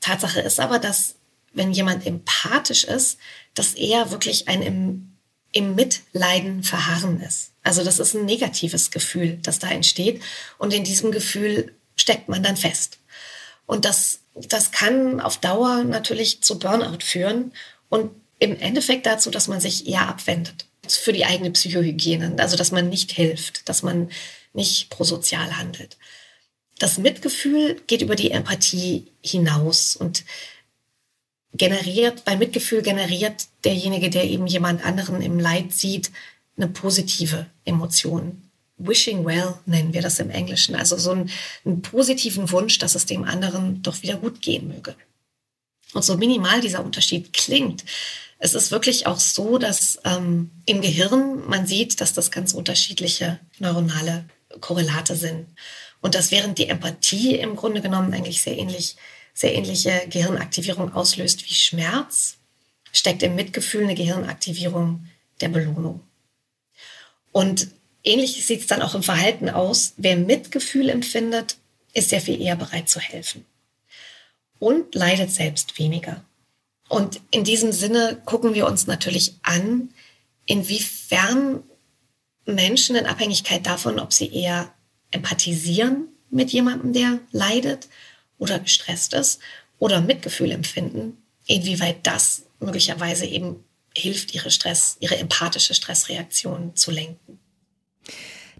Tatsache 0.00 0.40
ist 0.40 0.58
aber, 0.58 0.78
dass 0.78 1.14
wenn 1.52 1.72
jemand 1.72 2.06
empathisch 2.06 2.84
ist, 2.84 3.18
dass 3.54 3.74
er 3.74 4.10
wirklich 4.10 4.48
ein 4.48 4.62
im, 4.62 5.12
im 5.52 5.74
Mitleiden 5.74 6.62
verharren 6.62 7.20
ist. 7.20 7.52
Also 7.62 7.84
das 7.84 7.98
ist 7.98 8.14
ein 8.14 8.24
negatives 8.24 8.90
Gefühl, 8.90 9.38
das 9.42 9.58
da 9.58 9.68
entsteht. 9.68 10.22
Und 10.58 10.72
in 10.72 10.84
diesem 10.84 11.12
Gefühl 11.12 11.74
steckt 11.94 12.28
man 12.28 12.42
dann 12.42 12.56
fest. 12.56 12.98
Und 13.66 13.84
das, 13.84 14.20
das 14.34 14.72
kann 14.72 15.20
auf 15.20 15.38
Dauer 15.38 15.84
natürlich 15.84 16.42
zu 16.42 16.58
Burnout 16.58 17.02
führen 17.02 17.52
und 17.88 18.10
im 18.38 18.58
Endeffekt 18.58 19.06
dazu, 19.06 19.30
dass 19.30 19.46
man 19.46 19.60
sich 19.60 19.86
eher 19.86 20.08
abwendet 20.08 20.66
für 20.88 21.12
die 21.12 21.24
eigene 21.24 21.52
Psychohygiene. 21.52 22.34
Also 22.38 22.56
dass 22.56 22.72
man 22.72 22.88
nicht 22.88 23.12
hilft, 23.12 23.68
dass 23.68 23.82
man 23.82 24.10
nicht 24.52 24.90
prosozial 24.90 25.56
handelt. 25.56 25.96
Das 26.78 26.98
Mitgefühl 26.98 27.80
geht 27.86 28.02
über 28.02 28.16
die 28.16 28.32
Empathie 28.32 29.12
hinaus 29.22 29.94
und 29.94 30.24
generiert, 31.54 32.24
bei 32.24 32.36
Mitgefühl 32.36 32.82
generiert 32.82 33.46
derjenige, 33.64 34.10
der 34.10 34.24
eben 34.24 34.46
jemand 34.46 34.84
anderen 34.84 35.20
im 35.20 35.38
Leid 35.38 35.72
sieht, 35.72 36.10
eine 36.56 36.68
positive 36.68 37.46
Emotion. 37.64 38.42
Wishing 38.78 39.24
well 39.24 39.54
nennen 39.66 39.92
wir 39.92 40.02
das 40.02 40.18
im 40.18 40.30
Englischen. 40.30 40.74
Also 40.74 40.96
so 40.96 41.12
einen, 41.12 41.30
einen 41.64 41.82
positiven 41.82 42.50
Wunsch, 42.50 42.78
dass 42.78 42.94
es 42.94 43.06
dem 43.06 43.24
anderen 43.24 43.82
doch 43.82 44.02
wieder 44.02 44.16
gut 44.16 44.42
gehen 44.42 44.68
möge. 44.68 44.96
Und 45.94 46.04
so 46.04 46.16
minimal 46.16 46.60
dieser 46.60 46.84
Unterschied 46.84 47.32
klingt, 47.32 47.84
es 48.38 48.54
ist 48.54 48.72
wirklich 48.72 49.06
auch 49.06 49.20
so, 49.20 49.56
dass 49.58 50.00
ähm, 50.04 50.50
im 50.66 50.80
Gehirn 50.80 51.46
man 51.48 51.66
sieht, 51.66 52.00
dass 52.00 52.12
das 52.12 52.32
ganz 52.32 52.54
unterschiedliche 52.54 53.38
neuronale 53.60 54.24
Korrelate 54.60 55.14
sind. 55.14 55.46
Und 56.00 56.16
dass 56.16 56.32
während 56.32 56.58
die 56.58 56.68
Empathie 56.68 57.36
im 57.36 57.54
Grunde 57.54 57.80
genommen 57.80 58.12
eigentlich 58.12 58.42
sehr 58.42 58.58
ähnlich 58.58 58.96
sehr 59.32 59.54
ähnliche 59.54 60.06
Gehirnaktivierung 60.08 60.92
auslöst 60.94 61.44
wie 61.44 61.54
Schmerz, 61.54 62.36
steckt 62.92 63.22
im 63.22 63.34
Mitgefühl 63.34 63.84
eine 63.84 63.94
Gehirnaktivierung 63.94 65.06
der 65.40 65.48
Belohnung. 65.48 66.00
Und 67.32 67.68
ähnlich 68.04 68.44
sieht 68.44 68.60
es 68.60 68.66
dann 68.66 68.82
auch 68.82 68.94
im 68.94 69.02
Verhalten 69.02 69.48
aus. 69.48 69.94
Wer 69.96 70.16
Mitgefühl 70.16 70.90
empfindet, 70.90 71.56
ist 71.94 72.10
sehr 72.10 72.20
viel 72.20 72.40
eher 72.40 72.56
bereit 72.56 72.88
zu 72.88 73.00
helfen 73.00 73.44
und 74.58 74.94
leidet 74.94 75.30
selbst 75.30 75.78
weniger. 75.78 76.24
Und 76.88 77.20
in 77.30 77.42
diesem 77.42 77.72
Sinne 77.72 78.20
gucken 78.24 78.54
wir 78.54 78.66
uns 78.66 78.86
natürlich 78.86 79.34
an, 79.42 79.90
inwiefern 80.46 81.62
Menschen 82.44 82.96
in 82.96 83.06
Abhängigkeit 83.06 83.66
davon, 83.66 83.98
ob 83.98 84.12
sie 84.12 84.32
eher 84.32 84.72
empathisieren 85.10 86.08
mit 86.30 86.50
jemandem, 86.50 86.92
der 86.92 87.20
leidet 87.30 87.88
oder 88.42 88.58
gestresst 88.58 89.14
ist 89.14 89.38
oder 89.78 90.00
Mitgefühl 90.00 90.50
empfinden, 90.50 91.16
inwieweit 91.46 92.04
das 92.04 92.42
möglicherweise 92.58 93.24
eben 93.24 93.64
hilft, 93.96 94.34
ihre 94.34 94.50
Stress, 94.50 94.96
ihre 94.98 95.16
empathische 95.16 95.74
Stressreaktion 95.74 96.74
zu 96.74 96.90
lenken. 96.90 97.38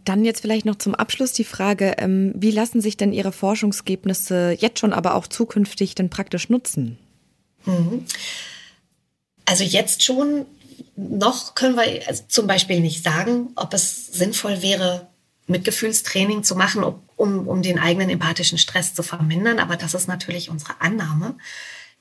Dann 0.05 0.25
jetzt 0.25 0.41
vielleicht 0.41 0.67
noch 0.67 0.77
zum 0.77 0.95
Abschluss 0.95 1.33
die 1.33 1.45
Frage, 1.45 1.97
ähm, 1.99 2.33
wie 2.37 2.51
lassen 2.51 2.81
sich 2.81 2.97
denn 2.97 3.13
Ihre 3.13 3.33
Forschungsergebnisse 3.33 4.57
jetzt 4.59 4.81
schon, 4.81 4.93
aber 4.93 5.15
auch 5.15 5.27
zukünftig 5.27 5.95
denn 5.95 6.11
praktisch 6.11 6.49
nutzen? 6.49 6.99
Mhm. 7.65 8.05
Also 9.45 9.65
jetzt 9.65 10.03
schon, 10.03 10.47
noch 10.97 11.55
können 11.55 11.77
wir 11.77 12.07
also 12.07 12.25
zum 12.29 12.47
Beispiel 12.47 12.81
nicht 12.81 13.05
sagen, 13.05 13.51
ob 13.57 13.75
es 13.75 14.09
sinnvoll 14.09 14.63
wäre, 14.63 15.09
Mitgefühlstraining 15.47 16.45
zu 16.45 16.55
machen, 16.55 16.85
um, 17.17 17.49
um 17.49 17.63
den 17.63 17.79
eigenen 17.79 18.11
empathischen 18.11 18.59
Stress 18.59 18.95
zu 18.95 19.03
vermindern. 19.03 19.59
Aber 19.59 19.77
das 19.77 19.95
ist 19.95 20.09
natürlich 20.09 20.51
unsere 20.51 20.81
Annahme, 20.81 21.37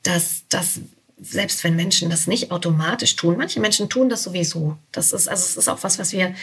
dass, 0.03 0.47
dass 0.49 0.81
selbst 1.19 1.63
wenn 1.63 1.75
Menschen 1.75 2.09
das 2.09 2.27
nicht 2.27 2.51
automatisch 2.51 3.15
tun, 3.15 3.37
manche 3.37 3.59
Menschen 3.59 3.89
tun 3.89 4.09
das 4.09 4.23
sowieso. 4.23 4.77
Das 4.91 5.11
ist, 5.11 5.27
also 5.27 5.43
es 5.43 5.57
ist 5.57 5.67
auch 5.67 5.83
was, 5.83 5.99
was 5.99 6.11
wir 6.13 6.33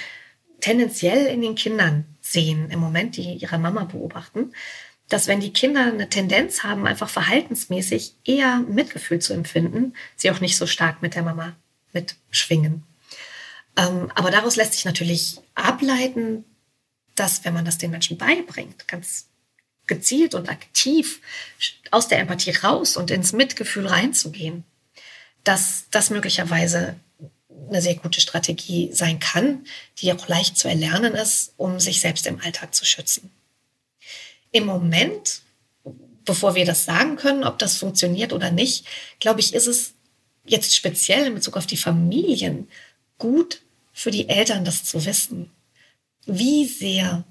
tendenziell 0.61 1.27
in 1.27 1.41
den 1.41 1.55
Kindern 1.55 2.05
sehen 2.21 2.71
im 2.71 2.81
Moment, 2.81 3.17
die 3.17 3.35
ihre 3.35 3.59
Mama 3.59 3.85
beobachten, 3.85 4.53
dass 5.09 5.27
wenn 5.27 5.41
die 5.41 5.53
Kinder 5.53 5.87
eine 5.87 6.09
Tendenz 6.09 6.63
haben, 6.63 6.87
einfach 6.87 7.09
verhaltensmäßig 7.09 8.15
eher 8.25 8.59
Mitgefühl 8.69 9.21
zu 9.21 9.33
empfinden, 9.33 9.95
sie 10.17 10.31
auch 10.31 10.41
nicht 10.41 10.57
so 10.57 10.67
stark 10.67 11.01
mit 11.03 11.15
der 11.15 11.23
Mama 11.23 11.57
mitschwingen. 11.93 12.85
Ähm, 13.77 14.11
aber 14.15 14.31
daraus 14.31 14.57
lässt 14.57 14.75
sich 14.75 14.85
natürlich 14.85 15.41
ableiten, 15.55 16.45
dass 17.19 17.45
wenn 17.45 17.55
man 17.55 17.65
das 17.65 17.79
den 17.79 17.91
Menschen 17.91 18.17
beibringt, 18.17 18.87
ganz 18.89 19.27
gezielt 19.87 20.35
und 20.35 20.49
aktiv 20.49 21.21
aus 21.91 22.09
der 22.09 22.21
Empathie 22.21 22.51
raus 22.51 22.97
und 22.97 23.11
ins 23.11 23.33
Mitgefühl 23.33 23.87
reinzugehen, 23.87 24.65
dass 25.45 25.85
das 25.91 26.11
möglicherweise 26.11 26.97
eine 27.69 27.83
sehr 27.83 27.97
gute 27.97 28.21
Strategie 28.21 28.91
sein 28.93 29.19
kann, 29.19 29.65
die 29.99 30.13
auch 30.13 30.29
leicht 30.29 30.57
zu 30.57 30.69
erlernen 30.69 31.15
ist, 31.15 31.55
um 31.57 31.81
sich 31.81 32.01
selbst 32.01 32.27
im 32.27 32.41
Alltag 32.41 32.75
zu 32.75 32.85
schützen. 32.85 33.31
Im 34.53 34.67
Moment, 34.67 35.43
bevor 36.25 36.55
wir 36.55 36.65
das 36.65 36.85
sagen 36.85 37.17
können, 37.17 37.45
ob 37.45 37.59
das 37.59 37.77
funktioniert 37.77 38.33
oder 38.33 38.51
nicht, 38.51 38.87
glaube 39.21 39.41
ich, 39.41 39.55
ist 39.55 39.67
es 39.67 39.95
jetzt 40.45 40.75
speziell 40.75 41.27
in 41.27 41.35
Bezug 41.35 41.57
auf 41.57 41.67
die 41.67 41.77
Familien 41.77 42.69
gut 43.19 43.63
für 43.93 44.11
die 44.11 44.29
Eltern, 44.29 44.65
das 44.65 44.85
zu 44.85 45.05
wissen, 45.05 45.51
wie 46.29 46.67
sehr 46.67 47.25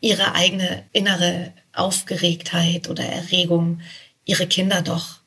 ihre 0.00 0.34
eigene 0.34 0.84
innere 0.92 1.52
Aufgeregtheit 1.72 2.88
oder 2.88 3.04
Erregung 3.04 3.80
ihre 4.24 4.46
Kinder 4.46 4.82
doch 4.82 5.20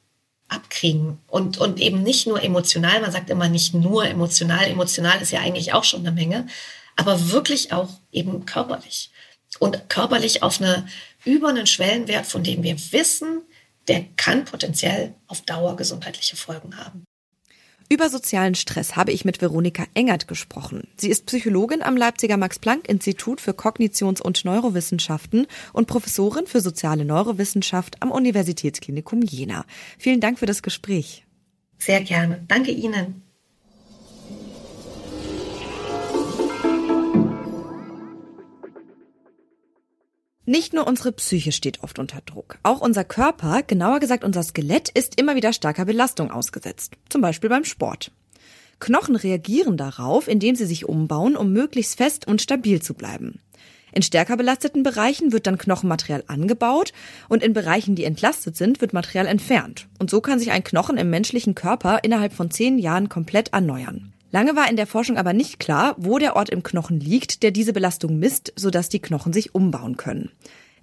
abkriegen. 0.50 1.20
Und, 1.28 1.58
und 1.58 1.80
eben 1.80 2.04
nicht 2.04 2.28
nur 2.28 2.44
emotional, 2.44 3.02
man 3.02 3.12
sagt 3.12 3.30
immer 3.30 3.50
nicht 3.50 3.74
nur 3.74 4.06
emotional, 4.06 4.66
emotional 4.66 5.22
ist 5.22 5.32
ja 5.32 5.40
eigentlich 5.40 5.74
auch 5.74 5.84
schon 5.84 6.02
eine 6.02 6.12
Menge, 6.12 6.48
aber 6.96 7.32
wirklich 7.32 7.72
auch 7.72 7.90
eben 8.12 8.46
körperlich. 8.46 9.12
Und 9.60 9.90
körperlich 9.90 10.44
auf 10.44 10.60
eine, 10.60 10.88
über 11.24 11.50
einen 11.50 11.68
Schwellenwert, 11.68 12.28
von 12.28 12.44
dem 12.44 12.62
wir 12.62 12.78
wissen, 12.92 13.42
der 13.88 14.06
kann 14.18 14.46
potenziell 14.46 15.16
auf 15.28 15.42
Dauer 15.42 15.76
gesundheitliche 15.76 16.36
Folgen 16.36 16.78
haben. 16.78 17.06
Über 17.92 18.08
sozialen 18.10 18.54
Stress 18.54 18.96
habe 18.96 19.12
ich 19.12 19.26
mit 19.26 19.42
Veronika 19.42 19.84
Engert 19.96 20.28
gesprochen. 20.28 20.88
Sie 20.96 21.10
ist 21.10 21.26
Psychologin 21.26 21.82
am 21.82 21.98
Leipziger 21.98 22.38
Max-Planck-Institut 22.38 23.42
für 23.42 23.52
Kognitions- 23.54 24.22
und 24.22 24.46
Neurowissenschaften 24.46 25.48
und 25.74 25.88
Professorin 25.88 26.46
für 26.46 26.62
soziale 26.62 27.04
Neurowissenschaft 27.04 28.04
am 28.04 28.12
Universitätsklinikum 28.12 29.24
Jena. 29.24 29.66
Vielen 29.98 30.20
Dank 30.20 30.38
für 30.38 30.46
das 30.46 30.62
Gespräch. 30.62 31.26
Sehr 31.80 32.02
gerne. 32.02 32.44
Danke 32.48 32.70
Ihnen. 32.70 33.24
Nicht 40.50 40.74
nur 40.74 40.88
unsere 40.88 41.12
Psyche 41.12 41.52
steht 41.52 41.84
oft 41.84 42.00
unter 42.00 42.22
Druck. 42.22 42.58
Auch 42.64 42.82
unser 42.82 43.04
Körper, 43.04 43.62
genauer 43.62 44.00
gesagt 44.00 44.24
unser 44.24 44.42
Skelett, 44.42 44.90
ist 44.90 45.22
immer 45.22 45.36
wieder 45.36 45.54
starker 45.54 45.86
Belastung 45.86 46.32
ausgesetzt. 46.32 46.94
Zum 47.08 47.22
Beispiel 47.22 47.52
beim 47.52 47.66
Sport. 47.66 48.12
Knochen 48.80 49.16
reagieren 49.16 49.78
darauf, 49.78 50.28
indem 50.28 50.56
sie 50.56 50.66
sich 50.66 50.90
umbauen, 50.90 51.38
um 51.38 51.54
möglichst 51.54 51.98
fest 51.98 52.26
und 52.26 52.42
stabil 52.42 52.82
zu 52.82 52.96
bleiben. 52.96 53.42
In 53.92 54.02
stärker 54.02 54.38
belasteten 54.38 54.82
Bereichen 54.82 55.32
wird 55.34 55.46
dann 55.46 55.60
Knochenmaterial 55.60 56.24
angebaut 56.26 56.94
und 57.28 57.44
in 57.44 57.54
Bereichen, 57.54 57.94
die 57.94 58.06
entlastet 58.06 58.58
sind, 58.58 58.82
wird 58.82 58.92
Material 58.92 59.28
entfernt. 59.28 59.88
Und 60.00 60.10
so 60.10 60.20
kann 60.20 60.40
sich 60.40 60.50
ein 60.50 60.64
Knochen 60.64 60.98
im 60.98 61.12
menschlichen 61.12 61.54
Körper 61.54 62.00
innerhalb 62.02 62.34
von 62.34 62.50
zehn 62.50 62.80
Jahren 62.80 63.08
komplett 63.08 63.50
erneuern. 63.54 64.14
Lange 64.32 64.56
war 64.56 64.70
in 64.70 64.76
der 64.76 64.88
Forschung 64.88 65.18
aber 65.18 65.34
nicht 65.34 65.60
klar, 65.60 65.96
wo 65.98 66.20
der 66.20 66.36
Ort 66.36 66.50
im 66.50 66.62
Knochen 66.62 67.00
liegt, 67.00 67.42
der 67.42 67.52
diese 67.52 67.74
Belastung 67.74 68.20
misst, 68.20 68.54
sodass 68.56 68.90
die 68.90 69.00
Knochen 69.00 69.34
sich 69.34 69.56
umbauen 69.56 69.98
können. 69.98 70.32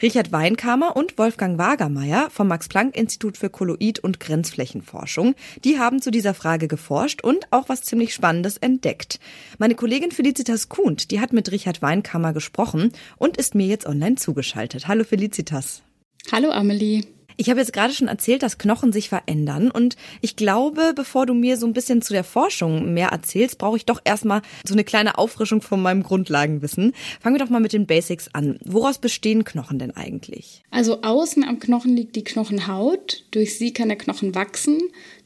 Richard 0.02 0.30
Weinkamer 0.30 0.94
und 0.94 1.16
Wolfgang 1.16 1.56
Wagermeier 1.56 2.28
vom 2.30 2.48
Max-Planck-Institut 2.48 3.38
für 3.38 3.48
Kolloid- 3.48 4.00
und 4.00 4.20
Grenzflächenforschung, 4.20 5.34
die 5.64 5.78
haben 5.78 6.02
zu 6.02 6.10
dieser 6.10 6.34
Frage 6.34 6.68
geforscht 6.68 7.22
und 7.22 7.46
auch 7.50 7.68
was 7.68 7.82
ziemlich 7.82 8.12
Spannendes 8.12 8.58
entdeckt. 8.58 9.20
Meine 9.58 9.74
Kollegin 9.74 10.10
Felicitas 10.10 10.68
Kuhnt, 10.68 11.10
die 11.10 11.20
hat 11.20 11.32
mit 11.32 11.50
Richard 11.50 11.80
Weinkamer 11.80 12.34
gesprochen 12.34 12.92
und 13.16 13.38
ist 13.38 13.54
mir 13.54 13.66
jetzt 13.66 13.86
online 13.86 14.16
zugeschaltet. 14.16 14.86
Hallo 14.86 15.04
Felicitas. 15.04 15.82
Hallo 16.30 16.50
Amelie. 16.50 17.15
Ich 17.38 17.50
habe 17.50 17.60
jetzt 17.60 17.74
gerade 17.74 17.92
schon 17.92 18.08
erzählt, 18.08 18.42
dass 18.42 18.56
Knochen 18.56 18.92
sich 18.92 19.10
verändern 19.10 19.70
und 19.70 19.96
ich 20.22 20.36
glaube, 20.36 20.92
bevor 20.96 21.26
du 21.26 21.34
mir 21.34 21.58
so 21.58 21.66
ein 21.66 21.74
bisschen 21.74 22.00
zu 22.00 22.14
der 22.14 22.24
Forschung 22.24 22.94
mehr 22.94 23.08
erzählst, 23.08 23.58
brauche 23.58 23.76
ich 23.76 23.84
doch 23.84 24.00
erstmal 24.04 24.40
so 24.66 24.72
eine 24.72 24.84
kleine 24.84 25.18
Auffrischung 25.18 25.60
von 25.60 25.82
meinem 25.82 26.02
Grundlagenwissen. 26.02 26.94
Fangen 27.20 27.36
wir 27.36 27.44
doch 27.44 27.50
mal 27.50 27.60
mit 27.60 27.74
den 27.74 27.86
Basics 27.86 28.28
an. 28.32 28.58
Woraus 28.64 28.98
bestehen 28.98 29.44
Knochen 29.44 29.78
denn 29.78 29.90
eigentlich? 29.90 30.62
Also 30.70 31.02
außen 31.02 31.44
am 31.44 31.58
Knochen 31.58 31.94
liegt 31.94 32.16
die 32.16 32.24
Knochenhaut. 32.24 33.24
Durch 33.32 33.58
sie 33.58 33.72
kann 33.72 33.88
der 33.88 33.98
Knochen 33.98 34.34
wachsen. 34.34 34.80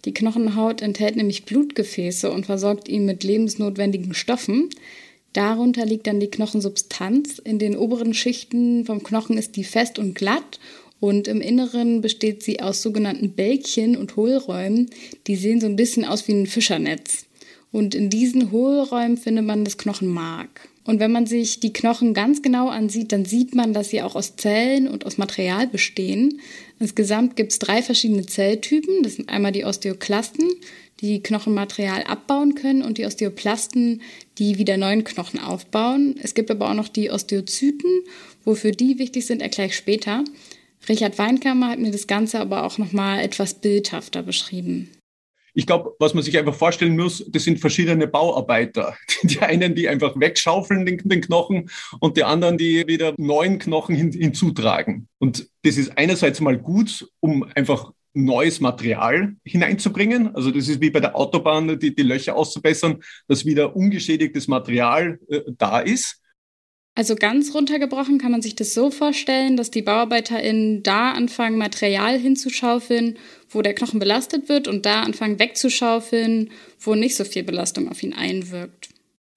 Die 0.04 0.14
Knochenhaut 0.14 0.82
enthält 0.82 1.14
nämlich 1.14 1.44
Blutgefäße 1.44 2.30
und 2.32 2.46
versorgt 2.46 2.88
ihn 2.88 3.06
mit 3.06 3.22
lebensnotwendigen 3.22 4.14
Stoffen. 4.14 4.68
Darunter 5.32 5.86
liegt 5.86 6.08
dann 6.08 6.18
die 6.18 6.30
Knochensubstanz. 6.30 7.38
In 7.38 7.60
den 7.60 7.76
oberen 7.76 8.14
Schichten 8.14 8.84
vom 8.84 9.04
Knochen 9.04 9.38
ist 9.38 9.54
die 9.54 9.64
fest 9.64 10.00
und 10.00 10.14
glatt 10.14 10.58
und 11.00 11.28
im 11.28 11.40
Inneren 11.40 12.02
besteht 12.02 12.42
sie 12.42 12.61
aus 12.61 12.83
sogenannten 12.83 13.33
Bälkchen 13.33 13.97
und 13.97 14.16
Hohlräumen. 14.16 14.90
Die 15.26 15.37
sehen 15.37 15.61
so 15.61 15.66
ein 15.66 15.76
bisschen 15.76 16.04
aus 16.04 16.28
wie 16.28 16.33
ein 16.33 16.47
Fischernetz. 16.47 17.26
Und 17.73 17.95
in 17.95 18.11
diesen 18.11 18.50
Hohlräumen 18.50 19.16
findet 19.16 19.47
man 19.47 19.64
das 19.64 19.78
Knochenmark. 19.78 20.69
Und 20.85 20.99
wenn 20.99 21.12
man 21.12 21.26
sich 21.26 21.61
die 21.61 21.73
Knochen 21.73 22.14
ganz 22.14 22.42
genau 22.42 22.69
ansieht, 22.69 23.12
dann 23.12 23.25
sieht 23.25 23.54
man, 23.54 23.73
dass 23.73 23.90
sie 23.90 24.02
auch 24.02 24.16
aus 24.16 24.37
Zellen 24.37 24.88
und 24.88 25.07
aus 25.07 25.19
Material 25.19 25.66
bestehen. 25.66 26.40
Insgesamt 26.78 27.37
gibt 27.37 27.52
es 27.52 27.59
drei 27.59 27.83
verschiedene 27.83 28.26
Zelltypen. 28.26 29.02
Das 29.02 29.14
sind 29.14 29.28
einmal 29.28 29.52
die 29.52 29.64
Osteoklasten, 29.64 30.49
die 31.00 31.23
Knochenmaterial 31.23 32.02
abbauen 32.04 32.54
können, 32.54 32.83
und 32.83 32.99
die 32.99 33.07
Osteoplasten, 33.07 34.02
die 34.38 34.59
wieder 34.59 34.76
neuen 34.78 35.04
Knochen 35.04 35.38
aufbauen. 35.38 36.16
Es 36.23 36.35
gibt 36.35 36.50
aber 36.50 36.71
auch 36.71 36.75
noch 36.75 36.88
die 36.88 37.11
Osteozyten. 37.11 38.02
Wofür 38.45 38.73
die 38.73 38.99
wichtig 38.99 39.26
sind, 39.26 39.42
erkläre 39.42 39.69
ich 39.69 39.76
später. 39.76 40.25
Richard 40.88 41.18
Weinkammer 41.18 41.68
hat 41.68 41.78
mir 41.78 41.90
das 41.90 42.06
Ganze 42.06 42.40
aber 42.40 42.64
auch 42.64 42.78
nochmal 42.78 43.20
etwas 43.20 43.60
bildhafter 43.60 44.22
beschrieben. 44.22 44.90
Ich 45.52 45.66
glaube, 45.66 45.94
was 45.99 46.14
man 46.14 46.22
sich 46.22 46.38
einfach 46.38 46.54
vorstellen 46.54 46.96
muss, 46.96 47.25
das 47.28 47.44
sind 47.44 47.58
verschiedene 47.58 48.06
Bauarbeiter. 48.06 48.96
Die 49.22 49.40
einen, 49.40 49.75
die 49.75 49.88
einfach 49.88 50.18
wegschaufeln 50.18 50.87
den, 50.87 50.99
den 50.99 51.20
Knochen 51.20 51.68
und 51.99 52.16
die 52.16 52.25
anderen, 52.25 52.56
die 52.56 52.87
wieder 52.87 53.14
neuen 53.18 53.58
Knochen 53.58 53.94
hin, 53.94 54.12
hinzutragen. 54.12 55.08
Und 55.18 55.49
das 55.62 55.76
ist 55.76 55.99
einerseits 55.99 56.40
mal 56.40 56.56
gut, 56.56 57.06
um 57.20 57.44
einfach 57.54 57.92
neues 58.14 58.60
Material 58.60 59.37
hineinzubringen. 59.44 60.34
Also 60.34 60.50
das 60.50 60.68
ist 60.68 60.80
wie 60.80 60.90
bei 60.90 61.00
der 61.00 61.16
Autobahn, 61.16 61.78
die, 61.78 61.94
die 61.94 62.02
Löcher 62.02 62.34
auszubessern, 62.34 63.02
dass 63.28 63.44
wieder 63.44 63.76
ungeschädigtes 63.76 64.49
Material 64.49 65.18
äh, 65.28 65.40
da 65.58 65.80
ist. 65.80 66.19
Also 66.94 67.14
ganz 67.14 67.54
runtergebrochen 67.54 68.18
kann 68.18 68.32
man 68.32 68.42
sich 68.42 68.56
das 68.56 68.75
so 68.75 68.90
vorstellen, 68.90 69.56
dass 69.56 69.70
die 69.70 69.82
BauarbeiterInnen 69.82 70.82
da 70.82 71.12
anfangen, 71.12 71.56
Material 71.56 72.18
hinzuschaufeln, 72.18 73.16
wo 73.49 73.62
der 73.62 73.75
Knochen 73.75 74.00
belastet 74.00 74.49
wird 74.49 74.68
und 74.68 74.85
da 74.87 75.02
anfangen 75.02 75.38
wegzuschaufeln, 75.38 76.50
wo 76.80 76.94
nicht 76.94 77.16
so 77.16 77.25
viel 77.25 77.44
Belastung 77.44 77.88
auf 77.88 78.02
ihn 78.02 78.12
einwirkt. 78.12 78.88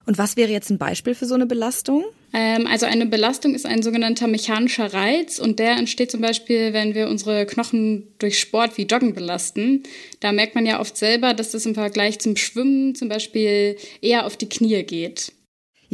Und 0.06 0.18
was 0.18 0.36
wäre 0.36 0.52
jetzt 0.52 0.70
ein 0.70 0.78
Beispiel 0.78 1.14
für 1.14 1.26
so 1.26 1.34
eine 1.34 1.46
Belastung? 1.46 2.04
Ähm, 2.34 2.66
also 2.66 2.84
eine 2.84 3.06
Belastung 3.06 3.54
ist 3.54 3.64
ein 3.64 3.82
sogenannter 3.82 4.26
mechanischer 4.26 4.92
Reiz 4.92 5.38
und 5.38 5.58
der 5.58 5.76
entsteht 5.76 6.10
zum 6.10 6.20
Beispiel, 6.20 6.72
wenn 6.72 6.94
wir 6.94 7.08
unsere 7.08 7.46
Knochen 7.46 8.08
durch 8.18 8.38
Sport 8.38 8.76
wie 8.76 8.82
Joggen 8.82 9.14
belasten. 9.14 9.84
Da 10.20 10.32
merkt 10.32 10.54
man 10.54 10.66
ja 10.66 10.80
oft 10.80 10.96
selber, 10.96 11.32
dass 11.32 11.52
das 11.52 11.64
im 11.64 11.74
Vergleich 11.74 12.18
zum 12.18 12.36
Schwimmen 12.36 12.94
zum 12.94 13.08
Beispiel 13.08 13.76
eher 14.02 14.26
auf 14.26 14.36
die 14.36 14.48
Knie 14.48 14.82
geht. 14.82 15.32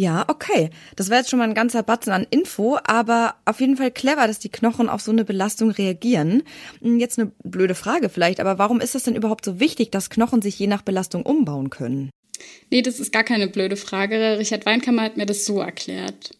Ja, 0.00 0.24
okay. 0.28 0.70
Das 0.96 1.10
war 1.10 1.18
jetzt 1.18 1.28
schon 1.28 1.38
mal 1.38 1.46
ein 1.46 1.52
ganzer 1.52 1.82
Batzen 1.82 2.14
an 2.14 2.26
Info, 2.30 2.78
aber 2.84 3.34
auf 3.44 3.60
jeden 3.60 3.76
Fall 3.76 3.90
clever, 3.90 4.26
dass 4.26 4.38
die 4.38 4.48
Knochen 4.48 4.88
auf 4.88 5.02
so 5.02 5.12
eine 5.12 5.26
Belastung 5.26 5.70
reagieren. 5.70 6.42
Hm, 6.80 6.98
jetzt 6.98 7.18
eine 7.18 7.32
blöde 7.44 7.74
Frage 7.74 8.08
vielleicht, 8.08 8.40
aber 8.40 8.56
warum 8.56 8.80
ist 8.80 8.94
es 8.94 9.02
denn 9.02 9.14
überhaupt 9.14 9.44
so 9.44 9.60
wichtig, 9.60 9.90
dass 9.90 10.08
Knochen 10.08 10.40
sich 10.40 10.58
je 10.58 10.68
nach 10.68 10.80
Belastung 10.80 11.22
umbauen 11.26 11.68
können? 11.68 12.08
Nee, 12.70 12.80
das 12.80 12.98
ist 12.98 13.12
gar 13.12 13.24
keine 13.24 13.48
blöde 13.48 13.76
Frage. 13.76 14.38
Richard 14.38 14.64
Weinkammer 14.64 15.02
hat 15.02 15.18
mir 15.18 15.26
das 15.26 15.44
so 15.44 15.60
erklärt 15.60 16.30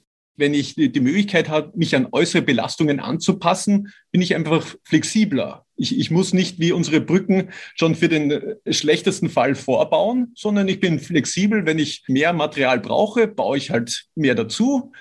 wenn 0.41 0.55
ich 0.55 0.75
die 0.75 1.01
Möglichkeit 1.01 1.51
habe, 1.51 1.71
mich 1.77 1.95
an 1.95 2.09
äußere 2.11 2.41
Belastungen 2.41 2.99
anzupassen, 2.99 3.93
bin 4.11 4.23
ich 4.23 4.35
einfach 4.35 4.75
flexibler. 4.85 5.67
Ich, 5.81 5.99
ich 5.99 6.11
muss 6.11 6.35
nicht 6.35 6.59
wie 6.59 6.73
unsere 6.73 7.01
Brücken 7.01 7.49
schon 7.75 7.95
für 7.95 8.09
den 8.09 8.31
äh, 8.31 8.73
schlechtesten 8.73 9.31
Fall 9.31 9.55
vorbauen, 9.55 10.33
sondern 10.35 10.69
ich 10.69 10.79
bin 10.79 11.01
flexibel. 11.01 11.65
Wenn 11.65 11.79
ich 11.79 12.05
mehr 12.07 12.33
Material 12.35 12.79
brauche, 12.79 13.27
baue 13.27 13.57
ich 13.57 13.71
halt 13.71 14.05
mehr 14.15 14.35
dazu. 14.35 14.93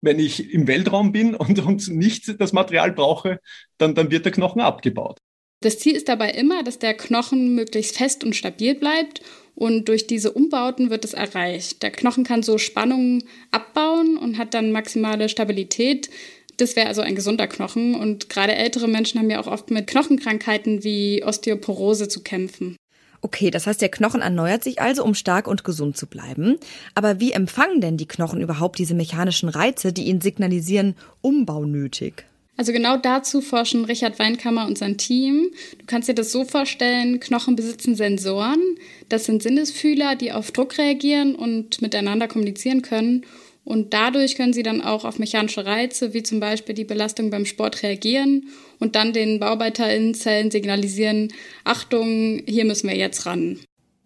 Wenn 0.00 0.20
ich 0.20 0.52
im 0.52 0.68
Weltraum 0.68 1.10
bin 1.10 1.34
und, 1.34 1.58
und 1.58 1.88
nicht 1.88 2.40
das 2.40 2.52
Material 2.52 2.92
brauche, 2.92 3.40
dann, 3.78 3.94
dann 3.94 4.10
wird 4.10 4.24
der 4.24 4.32
Knochen 4.32 4.60
abgebaut. 4.60 5.18
Das 5.60 5.80
Ziel 5.80 5.96
ist 5.96 6.08
dabei 6.08 6.30
immer, 6.30 6.62
dass 6.62 6.78
der 6.78 6.94
Knochen 6.94 7.56
möglichst 7.56 7.98
fest 7.98 8.22
und 8.22 8.36
stabil 8.36 8.76
bleibt 8.76 9.22
und 9.56 9.88
durch 9.88 10.06
diese 10.06 10.30
Umbauten 10.30 10.88
wird 10.88 11.04
es 11.04 11.14
erreicht. 11.14 11.82
Der 11.82 11.90
Knochen 11.90 12.22
kann 12.22 12.44
so 12.44 12.58
Spannungen 12.58 13.24
abbauen 13.50 14.16
und 14.16 14.38
hat 14.38 14.54
dann 14.54 14.70
maximale 14.70 15.28
Stabilität. 15.28 16.10
Das 16.58 16.76
wäre 16.76 16.88
also 16.88 17.00
ein 17.00 17.14
gesunder 17.14 17.46
Knochen. 17.46 17.94
Und 17.94 18.28
gerade 18.28 18.54
ältere 18.54 18.88
Menschen 18.88 19.18
haben 19.18 19.30
ja 19.30 19.40
auch 19.40 19.46
oft 19.46 19.70
mit 19.70 19.86
Knochenkrankheiten 19.86 20.84
wie 20.84 21.24
Osteoporose 21.24 22.08
zu 22.08 22.22
kämpfen. 22.22 22.76
Okay, 23.20 23.50
das 23.50 23.66
heißt, 23.66 23.80
der 23.80 23.88
Knochen 23.88 24.20
erneuert 24.20 24.62
sich 24.62 24.80
also, 24.80 25.02
um 25.04 25.14
stark 25.14 25.48
und 25.48 25.64
gesund 25.64 25.96
zu 25.96 26.06
bleiben. 26.06 26.56
Aber 26.94 27.18
wie 27.18 27.32
empfangen 27.32 27.80
denn 27.80 27.96
die 27.96 28.06
Knochen 28.06 28.40
überhaupt 28.40 28.78
diese 28.78 28.94
mechanischen 28.94 29.48
Reize, 29.48 29.92
die 29.92 30.04
ihnen 30.04 30.20
signalisieren, 30.20 30.94
Umbau 31.20 31.64
nötig? 31.64 32.24
Also 32.56 32.72
genau 32.72 32.96
dazu 32.96 33.40
forschen 33.40 33.84
Richard 33.84 34.18
Weinkammer 34.18 34.66
und 34.66 34.78
sein 34.78 34.98
Team. 34.98 35.50
Du 35.78 35.86
kannst 35.86 36.08
dir 36.08 36.14
das 36.14 36.32
so 36.32 36.44
vorstellen, 36.44 37.20
Knochen 37.20 37.54
besitzen 37.54 37.94
Sensoren. 37.94 38.60
Das 39.08 39.26
sind 39.26 39.44
Sinnesfühler, 39.44 40.16
die 40.16 40.32
auf 40.32 40.50
Druck 40.50 40.76
reagieren 40.76 41.36
und 41.36 41.80
miteinander 41.82 42.26
kommunizieren 42.26 42.82
können. 42.82 43.24
Und 43.68 43.92
dadurch 43.92 44.34
können 44.34 44.54
sie 44.54 44.62
dann 44.62 44.80
auch 44.80 45.04
auf 45.04 45.18
mechanische 45.18 45.66
Reize, 45.66 46.14
wie 46.14 46.22
zum 46.22 46.40
Beispiel 46.40 46.74
die 46.74 46.86
Belastung 46.86 47.28
beim 47.28 47.44
Sport, 47.44 47.82
reagieren 47.82 48.48
und 48.78 48.96
dann 48.96 49.12
den 49.12 49.40
BauarbeiterInnenzellen 49.40 50.50
signalisieren, 50.50 51.28
Achtung, 51.64 52.40
hier 52.46 52.64
müssen 52.64 52.88
wir 52.88 52.96
jetzt 52.96 53.26
ran. 53.26 53.58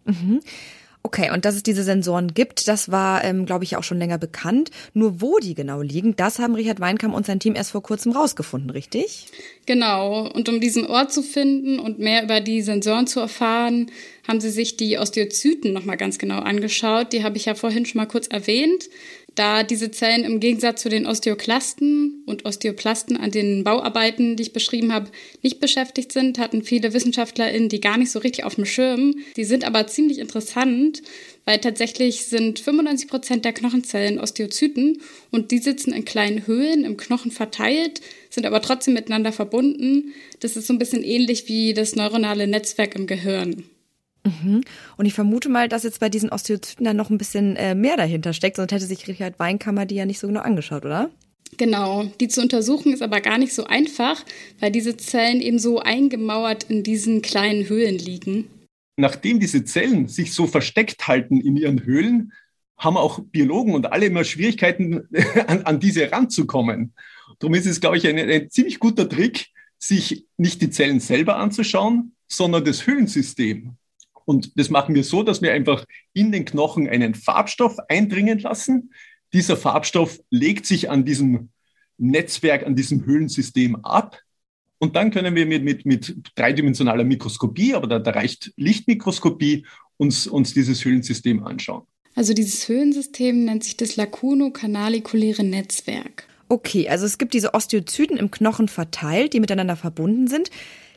Mhm. 0.03 0.41
Okay, 1.05 1.31
und 1.31 1.45
dass 1.45 1.55
es 1.55 1.63
diese 1.63 1.83
Sensoren 1.83 2.33
gibt, 2.33 2.67
das 2.67 2.89
war, 2.91 3.23
ähm, 3.23 3.45
glaube 3.45 3.63
ich, 3.63 3.77
auch 3.77 3.83
schon 3.83 3.99
länger 3.99 4.17
bekannt. 4.17 4.69
Nur 4.93 5.21
wo 5.21 5.37
die 5.37 5.53
genau 5.53 5.81
liegen, 5.81 6.15
das 6.15 6.39
haben 6.39 6.55
Richard 6.55 6.81
Weinkamp 6.81 7.13
und 7.13 7.25
sein 7.25 7.39
Team 7.39 7.55
erst 7.55 7.71
vor 7.71 7.83
kurzem 7.83 8.11
rausgefunden, 8.13 8.69
richtig? 8.69 9.27
Genau. 9.65 10.29
Und 10.29 10.49
um 10.49 10.59
diesen 10.59 10.87
Ort 10.87 11.13
zu 11.13 11.21
finden 11.21 11.79
und 11.79 11.99
mehr 11.99 12.23
über 12.23 12.41
die 12.41 12.61
Sensoren 12.61 13.07
zu 13.07 13.19
erfahren, 13.19 13.91
haben 14.27 14.39
sie 14.39 14.49
sich 14.49 14.77
die 14.77 14.97
Osteozyten 14.97 15.71
nochmal 15.71 15.97
ganz 15.97 16.17
genau 16.17 16.39
angeschaut. 16.39 17.11
Die 17.13 17.23
habe 17.23 17.37
ich 17.37 17.45
ja 17.45 17.55
vorhin 17.55 17.85
schon 17.85 17.99
mal 17.99 18.07
kurz 18.07 18.27
erwähnt. 18.27 18.89
Da 19.35 19.63
diese 19.63 19.89
Zellen 19.89 20.25
im 20.25 20.39
Gegensatz 20.39 20.83
zu 20.83 20.89
den 20.89 21.07
Osteoklasten 21.07 22.23
und 22.27 22.45
Osteoplasten 22.45 23.17
an 23.17 23.31
den 23.31 23.63
Bauarbeiten, 23.63 24.35
die 24.35 24.43
ich 24.43 24.53
beschrieben 24.53 24.93
habe, 24.93 25.09
nicht 25.41 25.59
beschäftigt 25.59 26.11
sind, 26.11 26.37
hatten 26.37 26.63
viele 26.63 26.93
WissenschaftlerInnen 26.93 27.67
die 27.67 27.81
gar 27.81 27.97
nicht 27.97 28.11
so 28.11 28.19
richtig 28.19 28.43
auf 28.43 28.55
dem 28.55 28.65
Schirm. 28.65 29.15
Die 29.35 29.43
sind 29.43 29.65
aber 29.65 29.87
ziemlich 29.87 30.19
interessant, 30.19 31.01
weil 31.45 31.57
tatsächlich 31.57 32.25
sind 32.25 32.59
95 32.59 33.09
Prozent 33.09 33.45
der 33.45 33.53
Knochenzellen 33.53 34.19
Osteozyten 34.19 35.01
und 35.31 35.49
die 35.49 35.57
sitzen 35.57 35.93
in 35.93 36.05
kleinen 36.05 36.45
Höhlen 36.45 36.85
im 36.85 36.95
Knochen 36.95 37.31
verteilt, 37.31 38.01
sind 38.29 38.45
aber 38.45 38.61
trotzdem 38.61 38.93
miteinander 38.93 39.31
verbunden. 39.31 40.13
Das 40.41 40.55
ist 40.55 40.67
so 40.67 40.73
ein 40.73 40.79
bisschen 40.79 41.03
ähnlich 41.03 41.47
wie 41.47 41.73
das 41.73 41.95
neuronale 41.95 42.45
Netzwerk 42.45 42.95
im 42.95 43.07
Gehirn. 43.07 43.63
Mhm. 44.25 44.63
Und 44.97 45.05
ich 45.05 45.13
vermute 45.13 45.49
mal, 45.49 45.67
dass 45.67 45.83
jetzt 45.83 45.99
bei 45.99 46.09
diesen 46.09 46.29
Osteozyten 46.29 46.85
dann 46.85 46.95
noch 46.95 47.09
ein 47.09 47.17
bisschen 47.17 47.55
äh, 47.55 47.75
mehr 47.75 47.97
dahinter 47.97 48.33
steckt, 48.33 48.55
sonst 48.55 48.71
hätte 48.71 48.85
sich 48.85 49.07
Richard 49.07 49.39
Weinkammer 49.39 49.85
die 49.85 49.95
ja 49.95 50.05
nicht 50.05 50.19
so 50.19 50.27
genau 50.27 50.41
angeschaut, 50.41 50.85
oder? 50.85 51.09
Genau, 51.57 52.05
die 52.19 52.27
zu 52.27 52.41
untersuchen 52.41 52.93
ist 52.93 53.01
aber 53.01 53.21
gar 53.21 53.37
nicht 53.37 53.53
so 53.53 53.65
einfach, 53.65 54.23
weil 54.59 54.71
diese 54.71 54.97
Zellen 54.97 55.41
eben 55.41 55.59
so 55.59 55.79
eingemauert 55.79 56.63
in 56.69 56.83
diesen 56.83 57.21
kleinen 57.21 57.67
Höhlen 57.69 57.97
liegen. 57.97 58.49
Nachdem 58.97 59.39
diese 59.39 59.63
Zellen 59.65 60.07
sich 60.07 60.33
so 60.33 60.47
versteckt 60.47 61.07
halten 61.07 61.41
in 61.41 61.57
ihren 61.57 61.83
Höhlen, 61.83 62.33
haben 62.77 62.97
auch 62.97 63.19
Biologen 63.19 63.73
und 63.73 63.91
alle 63.91 64.07
immer 64.07 64.23
Schwierigkeiten, 64.23 65.07
an, 65.47 65.63
an 65.63 65.79
diese 65.79 66.11
ranzukommen. 66.11 66.93
Darum 67.39 67.55
ist 67.55 67.65
es, 67.65 67.81
glaube 67.81 67.97
ich, 67.97 68.07
ein, 68.07 68.17
ein 68.17 68.49
ziemlich 68.49 68.79
guter 68.79 69.07
Trick, 69.07 69.47
sich 69.77 70.25
nicht 70.37 70.61
die 70.61 70.69
Zellen 70.69 70.99
selber 70.99 71.37
anzuschauen, 71.37 72.15
sondern 72.27 72.63
das 72.63 72.87
Höhlensystem. 72.87 73.75
Und 74.25 74.57
das 74.59 74.69
machen 74.69 74.95
wir 74.95 75.03
so, 75.03 75.23
dass 75.23 75.41
wir 75.41 75.53
einfach 75.53 75.85
in 76.13 76.31
den 76.31 76.45
Knochen 76.45 76.87
einen 76.87 77.15
Farbstoff 77.15 77.77
eindringen 77.89 78.39
lassen. 78.39 78.93
Dieser 79.33 79.57
Farbstoff 79.57 80.19
legt 80.29 80.65
sich 80.65 80.89
an 80.89 81.05
diesem 81.05 81.49
Netzwerk, 81.97 82.65
an 82.65 82.75
diesem 82.75 83.05
Höhlensystem 83.05 83.75
ab. 83.83 84.19
Und 84.79 84.95
dann 84.95 85.11
können 85.11 85.35
wir 85.35 85.45
mit, 85.45 85.63
mit, 85.63 85.85
mit 85.85 86.15
dreidimensionaler 86.35 87.03
Mikroskopie, 87.03 87.73
aber 87.73 87.87
da, 87.87 87.99
da 87.99 88.11
reicht 88.11 88.51
Lichtmikroskopie, 88.57 89.65
uns, 89.97 90.27
uns 90.27 90.53
dieses 90.53 90.83
Höhlensystem 90.83 91.45
anschauen. 91.45 91.83
Also 92.15 92.33
dieses 92.33 92.67
Höhlensystem 92.67 93.45
nennt 93.45 93.63
sich 93.63 93.77
das 93.77 93.95
lacuno-kanalikuläre 93.95 95.43
Netzwerk. 95.43 96.27
Okay, 96.49 96.87
also 96.89 97.05
es 97.05 97.17
gibt 97.17 97.33
diese 97.33 97.53
Osteozyten 97.53 98.17
im 98.17 98.29
Knochen 98.29 98.67
verteilt, 98.67 99.33
die 99.33 99.39
miteinander 99.39 99.75
verbunden 99.75 100.27
sind. 100.27 100.51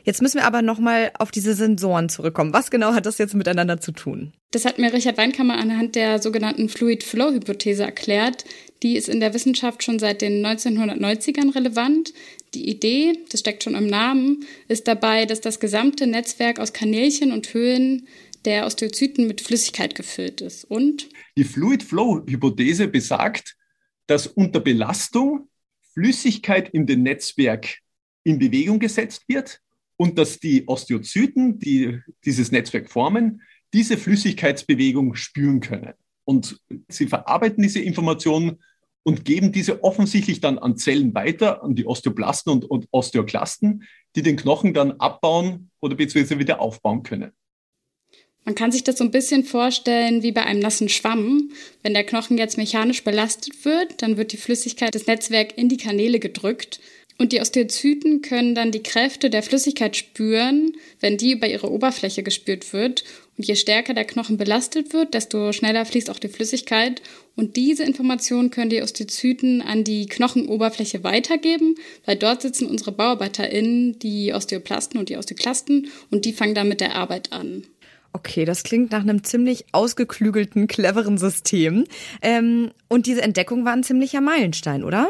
Jetzt 0.07 0.21
müssen 0.21 0.37
wir 0.37 0.45
aber 0.45 0.61
nochmal 0.61 1.11
auf 1.19 1.31
diese 1.31 1.53
Sensoren 1.53 2.07
zurückkommen. 2.07 2.53
Was 2.53 2.71
genau 2.71 2.93
hat 2.93 3.05
das 3.05 3.17
jetzt 3.17 3.35
miteinander 3.35 3.81
zu 3.81 3.91
tun? 3.91 4.31
Das 4.51 4.63
hat 4.63 4.79
mir 4.79 4.93
Richard 4.93 5.17
Weinkammer 5.17 5.57
anhand 5.57 5.95
der 5.95 6.21
sogenannten 6.21 6.69
Fluid-Flow-Hypothese 6.69 7.83
erklärt. 7.83 8.45
Die 8.83 8.95
ist 8.95 9.09
in 9.09 9.19
der 9.19 9.33
Wissenschaft 9.33 9.83
schon 9.83 9.99
seit 9.99 10.21
den 10.21 10.45
1990ern 10.45 11.53
relevant. 11.53 12.13
Die 12.53 12.69
Idee, 12.69 13.19
das 13.29 13.41
steckt 13.41 13.65
schon 13.65 13.75
im 13.75 13.87
Namen, 13.87 14.45
ist 14.69 14.87
dabei, 14.87 15.25
dass 15.25 15.41
das 15.41 15.59
gesamte 15.59 16.07
Netzwerk 16.07 16.61
aus 16.61 16.71
Kanälchen 16.71 17.33
und 17.33 17.53
Höhlen 17.53 18.07
der 18.45 18.65
Osteozyten 18.65 19.27
mit 19.27 19.41
Flüssigkeit 19.41 19.93
gefüllt 19.93 20.39
ist. 20.39 20.63
Und? 20.63 21.09
Die 21.35 21.43
Fluid-Flow-Hypothese 21.43 22.87
besagt, 22.87 23.57
dass 24.05 24.25
unter 24.25 24.61
Belastung 24.61 25.49
Flüssigkeit 25.93 26.69
in 26.69 26.87
dem 26.87 27.03
Netzwerk 27.03 27.79
in 28.23 28.39
Bewegung 28.39 28.79
gesetzt 28.79 29.23
wird 29.27 29.59
und 29.97 30.17
dass 30.17 30.39
die 30.39 30.67
Osteozyten, 30.67 31.59
die 31.59 31.99
dieses 32.23 32.51
Netzwerk 32.51 32.89
formen, 32.89 33.41
diese 33.73 33.97
Flüssigkeitsbewegung 33.97 35.15
spüren 35.15 35.59
können. 35.59 35.93
Und 36.23 36.61
sie 36.87 37.07
verarbeiten 37.07 37.63
diese 37.63 37.79
Informationen 37.79 38.57
und 39.03 39.25
geben 39.25 39.51
diese 39.51 39.83
offensichtlich 39.83 40.41
dann 40.41 40.57
an 40.57 40.77
Zellen 40.77 41.13
weiter, 41.15 41.63
an 41.63 41.75
die 41.75 41.85
Osteoplasten 41.85 42.51
und, 42.53 42.65
und 42.65 42.87
Osteoklasten, 42.91 43.83
die 44.15 44.21
den 44.21 44.35
Knochen 44.35 44.73
dann 44.73 44.91
abbauen 44.93 45.71
oder 45.79 45.95
beziehungsweise 45.95 46.39
wieder 46.39 46.59
aufbauen 46.59 47.03
können. 47.03 47.31
Man 48.43 48.55
kann 48.55 48.71
sich 48.71 48.83
das 48.83 48.97
so 48.97 49.03
ein 49.03 49.11
bisschen 49.11 49.43
vorstellen 49.43 50.23
wie 50.23 50.31
bei 50.31 50.43
einem 50.43 50.61
nassen 50.61 50.87
Schwamm. 50.87 51.51
Wenn 51.83 51.93
der 51.93 52.05
Knochen 52.05 52.37
jetzt 52.37 52.57
mechanisch 52.57 53.03
belastet 53.03 53.65
wird, 53.65 54.01
dann 54.01 54.15
wird 54.15 54.31
die 54.31 54.37
Flüssigkeit 54.37 54.95
des 54.95 55.05
Netzwerks 55.05 55.53
in 55.55 55.67
die 55.67 55.77
Kanäle 55.77 56.19
gedrückt 56.19 56.79
und 57.19 57.31
die 57.31 57.41
Osteozyten 57.41 58.21
können 58.21 58.53
dann 58.53 58.71
die 58.71 58.83
Kräfte 58.83 59.31
der 59.31 59.41
Flüssigkeit 59.41 59.95
spüren, 59.95 60.73
wenn 60.99 61.17
die 61.17 61.31
über 61.31 61.47
ihre 61.47 61.71
Oberfläche 61.71 62.21
gespürt 62.21 62.73
wird. 62.73 63.03
Und 63.37 63.47
je 63.47 63.55
stärker 63.55 63.95
der 63.95 64.05
Knochen 64.05 64.37
belastet 64.37 64.93
wird, 64.93 65.15
desto 65.15 65.51
schneller 65.51 65.85
fließt 65.85 66.11
auch 66.11 66.19
die 66.19 66.27
Flüssigkeit. 66.27 67.01
Und 67.35 67.55
diese 67.55 67.83
Informationen 67.83 68.51
können 68.51 68.69
die 68.69 68.81
Osteozyten 68.81 69.63
an 69.63 69.83
die 69.83 70.05
Knochenoberfläche 70.05 71.03
weitergeben, 71.03 71.75
weil 72.05 72.17
dort 72.17 72.43
sitzen 72.43 72.67
unsere 72.67 72.91
BauarbeiterInnen, 72.91 73.97
die 73.99 74.33
Osteoplasten 74.33 74.99
und 74.99 75.09
die 75.09 75.17
Osteoklasten, 75.17 75.87
und 76.11 76.25
die 76.25 76.33
fangen 76.33 76.55
dann 76.55 76.69
mit 76.69 76.81
der 76.81 76.95
Arbeit 76.95 77.33
an. 77.33 77.63
Okay, 78.13 78.45
das 78.45 78.63
klingt 78.63 78.91
nach 78.91 79.01
einem 79.01 79.23
ziemlich 79.23 79.65
ausgeklügelten, 79.71 80.67
cleveren 80.67 81.17
System. 81.17 81.85
Ähm, 82.21 82.71
und 82.87 83.05
diese 83.05 83.21
Entdeckung 83.21 83.65
war 83.65 83.73
ein 83.73 83.83
ziemlicher 83.83 84.21
Meilenstein, 84.21 84.83
oder? 84.83 85.09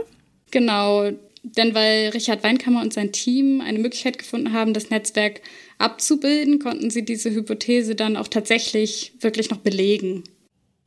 Genau, 0.51 1.11
denn 1.55 1.73
weil 1.75 2.09
Richard 2.09 2.43
Weinkammer 2.43 2.81
und 2.81 2.93
sein 2.93 3.11
Team 3.11 3.61
eine 3.61 3.79
Möglichkeit 3.79 4.17
gefunden 4.17 4.53
haben, 4.53 4.73
das 4.73 4.89
Netzwerk 4.89 5.41
abzubilden, 5.77 6.59
konnten 6.59 6.89
sie 6.89 7.05
diese 7.05 7.31
Hypothese 7.31 7.95
dann 7.95 8.17
auch 8.17 8.27
tatsächlich 8.27 9.13
wirklich 9.19 9.49
noch 9.49 9.59
belegen. 9.59 10.23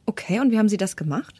Okay, 0.06 0.40
und 0.40 0.50
wie 0.50 0.58
haben 0.58 0.68
Sie 0.68 0.76
das 0.76 0.96
gemacht? 0.96 1.39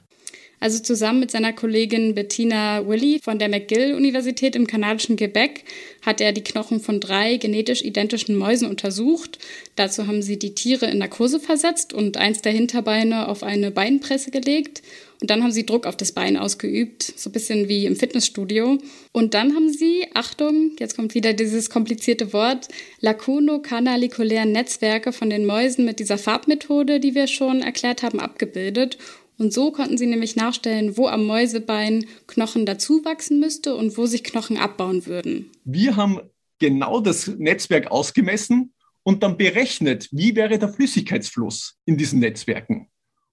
Also 0.63 0.79
zusammen 0.79 1.21
mit 1.21 1.31
seiner 1.31 1.55
Kollegin 1.55 2.15
Bettina 2.15 2.87
Willy 2.87 3.19
von 3.23 3.39
der 3.39 3.49
McGill-Universität 3.49 4.55
im 4.55 4.67
kanadischen 4.67 5.17
Quebec 5.17 5.65
hat 6.03 6.21
er 6.21 6.33
die 6.33 6.45
Knochen 6.45 6.81
von 6.81 7.01
drei 7.01 7.39
genetisch 7.39 7.83
identischen 7.83 8.37
Mäusen 8.37 8.69
untersucht. 8.69 9.39
Dazu 9.77 10.07
haben 10.07 10.21
sie 10.21 10.39
die 10.39 10.55
Tiere 10.55 10.85
in 10.87 10.99
Narkose 10.99 11.41
versetzt 11.41 11.95
und 11.95 12.19
eins 12.19 12.43
der 12.43 12.53
Hinterbeine 12.53 13.29
auf 13.29 13.43
eine 13.43 13.71
Beinpresse 13.71 14.31
gelegt. 14.31 14.83
Und 15.21 15.29
dann 15.29 15.43
haben 15.43 15.53
sie 15.53 15.67
Druck 15.67 15.87
auf 15.87 15.97
das 15.97 16.13
Bein 16.13 16.39
ausgeübt, 16.39 17.03
so 17.03 17.29
ein 17.29 17.33
bisschen 17.33 17.69
wie 17.69 17.85
im 17.85 17.95
Fitnessstudio. 17.95 18.79
Und 19.13 19.35
dann 19.35 19.55
haben 19.55 19.71
sie, 19.71 20.07
Achtung, 20.15 20.73
jetzt 20.79 20.97
kommt 20.97 21.15
wieder 21.15 21.35
dieses 21.35 21.69
komplizierte 21.69 22.33
Wort, 22.33 22.69
lakunokanalikulären 23.01 24.53
Netzwerke 24.53 25.13
von 25.13 25.29
den 25.29 25.45
Mäusen 25.45 25.85
mit 25.85 25.99
dieser 26.01 26.17
Farbmethode, 26.17 27.01
die 27.01 27.15
wir 27.15 27.27
schon 27.27 27.61
erklärt 27.61 28.03
haben, 28.03 28.19
abgebildet 28.19 28.97
und 29.41 29.53
so 29.53 29.73
konnten 29.73 29.97
sie 29.97 30.07
nämlich 30.07 30.37
nachstellen, 30.37 30.97
wo 30.97 31.09
am 31.09 31.27
Mäusebein 31.27 32.07
Knochen 32.27 32.67
dazu 32.67 33.05
wachsen 33.05 33.41
müsste 33.41 33.75
und 33.75 33.97
wo 33.97 34.07
sich 34.07 34.23
Knochen 34.23 34.59
abbauen 34.59 35.07
würden. 35.07 35.51
Wir 35.65 35.97
haben 35.97 36.21
genau 36.59 37.01
das 37.01 37.27
Netzwerk 37.27 37.91
ausgemessen 37.91 38.75
und 39.03 39.23
dann 39.23 39.39
berechnet, 39.39 40.09
wie 40.13 40.37
wäre 40.37 40.59
der 40.59 40.69
Flüssigkeitsfluss 40.69 41.79
in 41.87 41.97
diesen 41.97 42.21
Netzwerken. 42.21 42.89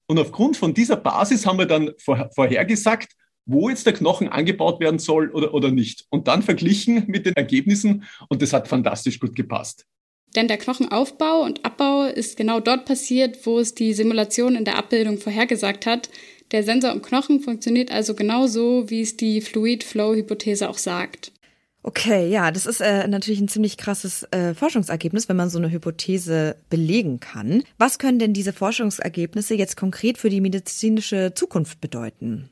Und 0.07 0.17
aufgrund 0.17 0.55
von 0.55 0.73
dieser 0.73 0.95
Basis 0.95 1.45
haben 1.45 1.59
wir 1.59 1.65
dann 1.65 1.91
vorhergesagt, 1.99 3.11
wo 3.45 3.69
jetzt 3.69 3.85
der 3.85 3.93
Knochen 3.93 4.29
angebaut 4.29 4.79
werden 4.79 4.99
soll 4.99 5.29
oder, 5.31 5.53
oder 5.53 5.71
nicht. 5.71 6.05
Und 6.09 6.27
dann 6.27 6.41
verglichen 6.41 7.05
mit 7.07 7.25
den 7.25 7.35
Ergebnissen 7.35 8.05
und 8.29 8.41
das 8.41 8.53
hat 8.53 8.67
fantastisch 8.67 9.19
gut 9.19 9.35
gepasst. 9.35 9.85
Denn 10.35 10.47
der 10.47 10.57
Knochenaufbau 10.57 11.43
und 11.43 11.65
Abbau 11.65 12.05
ist 12.05 12.37
genau 12.37 12.59
dort 12.59 12.85
passiert, 12.85 13.45
wo 13.45 13.59
es 13.59 13.73
die 13.73 13.93
Simulation 13.93 14.55
in 14.55 14.65
der 14.65 14.77
Abbildung 14.77 15.17
vorhergesagt 15.17 15.85
hat. 15.85 16.09
Der 16.51 16.63
Sensor 16.63 16.91
im 16.91 17.01
Knochen 17.01 17.39
funktioniert 17.39 17.91
also 17.91 18.13
genau 18.13 18.47
so, 18.47 18.89
wie 18.89 19.01
es 19.01 19.17
die 19.17 19.41
Fluid-Flow-Hypothese 19.41 20.69
auch 20.69 20.77
sagt. 20.77 21.31
Okay, 21.83 22.29
ja, 22.29 22.51
das 22.51 22.65
ist 22.65 22.81
äh, 22.81 23.07
natürlich 23.07 23.39
ein 23.39 23.47
ziemlich 23.47 23.77
krasses 23.77 24.23
äh, 24.31 24.53
Forschungsergebnis, 24.53 25.29
wenn 25.29 25.37
man 25.37 25.49
so 25.49 25.57
eine 25.57 25.71
Hypothese 25.71 26.57
belegen 26.69 27.21
kann. 27.21 27.63
Was 27.77 27.97
können 27.97 28.19
denn 28.19 28.33
diese 28.33 28.51
Forschungsergebnisse 28.51 29.55
jetzt 29.55 29.77
konkret 29.77 30.17
für 30.17 30.29
die 30.29 30.41
medizinische 30.41 31.33
Zukunft 31.33 31.79
bedeuten? 31.79 32.49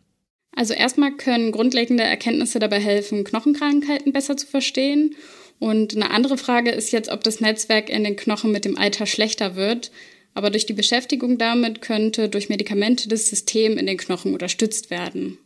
Also 0.55 0.73
erstmal 0.73 1.11
können 1.17 1.51
grundlegende 1.51 2.03
Erkenntnisse 2.03 2.59
dabei 2.59 2.79
helfen, 2.79 3.25
Knochenkrankheiten 3.25 4.13
besser 4.13 4.38
zu 4.38 4.47
verstehen 4.47 5.15
und 5.59 5.95
eine 5.95 6.11
andere 6.11 6.37
Frage 6.37 6.71
ist 6.71 6.91
jetzt, 6.91 7.09
ob 7.09 7.23
das 7.23 7.39
Netzwerk 7.39 7.89
in 7.89 8.03
den 8.03 8.15
Knochen 8.15 8.51
mit 8.51 8.65
dem 8.65 8.77
Alter 8.77 9.05
schlechter 9.05 9.55
wird. 9.55 9.91
Aber 10.33 10.49
durch 10.49 10.65
die 10.65 10.73
Beschäftigung 10.73 11.37
damit 11.37 11.81
könnte 11.81 12.27
durch 12.27 12.49
Medikamente 12.49 13.07
das 13.07 13.29
System 13.29 13.77
in 13.77 13.85
den 13.85 13.97
Knochen 13.97 14.33
unterstützt 14.33 14.89
werden. 14.89 15.37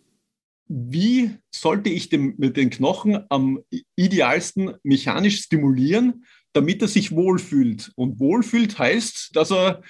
Wie 0.67 1.31
sollte 1.51 1.89
ich 1.89 2.09
den, 2.09 2.35
den 2.37 2.69
Knochen 2.69 3.23
am 3.29 3.63
idealsten 3.95 4.73
mechanisch 4.83 5.41
stimulieren, 5.41 6.25
damit 6.53 6.81
er 6.81 6.87
sich 6.87 7.11
wohlfühlt? 7.11 7.91
Und 7.95 8.19
wohlfühlt 8.19 8.77
heißt, 8.77 9.35
dass 9.35 9.51
er 9.51 9.83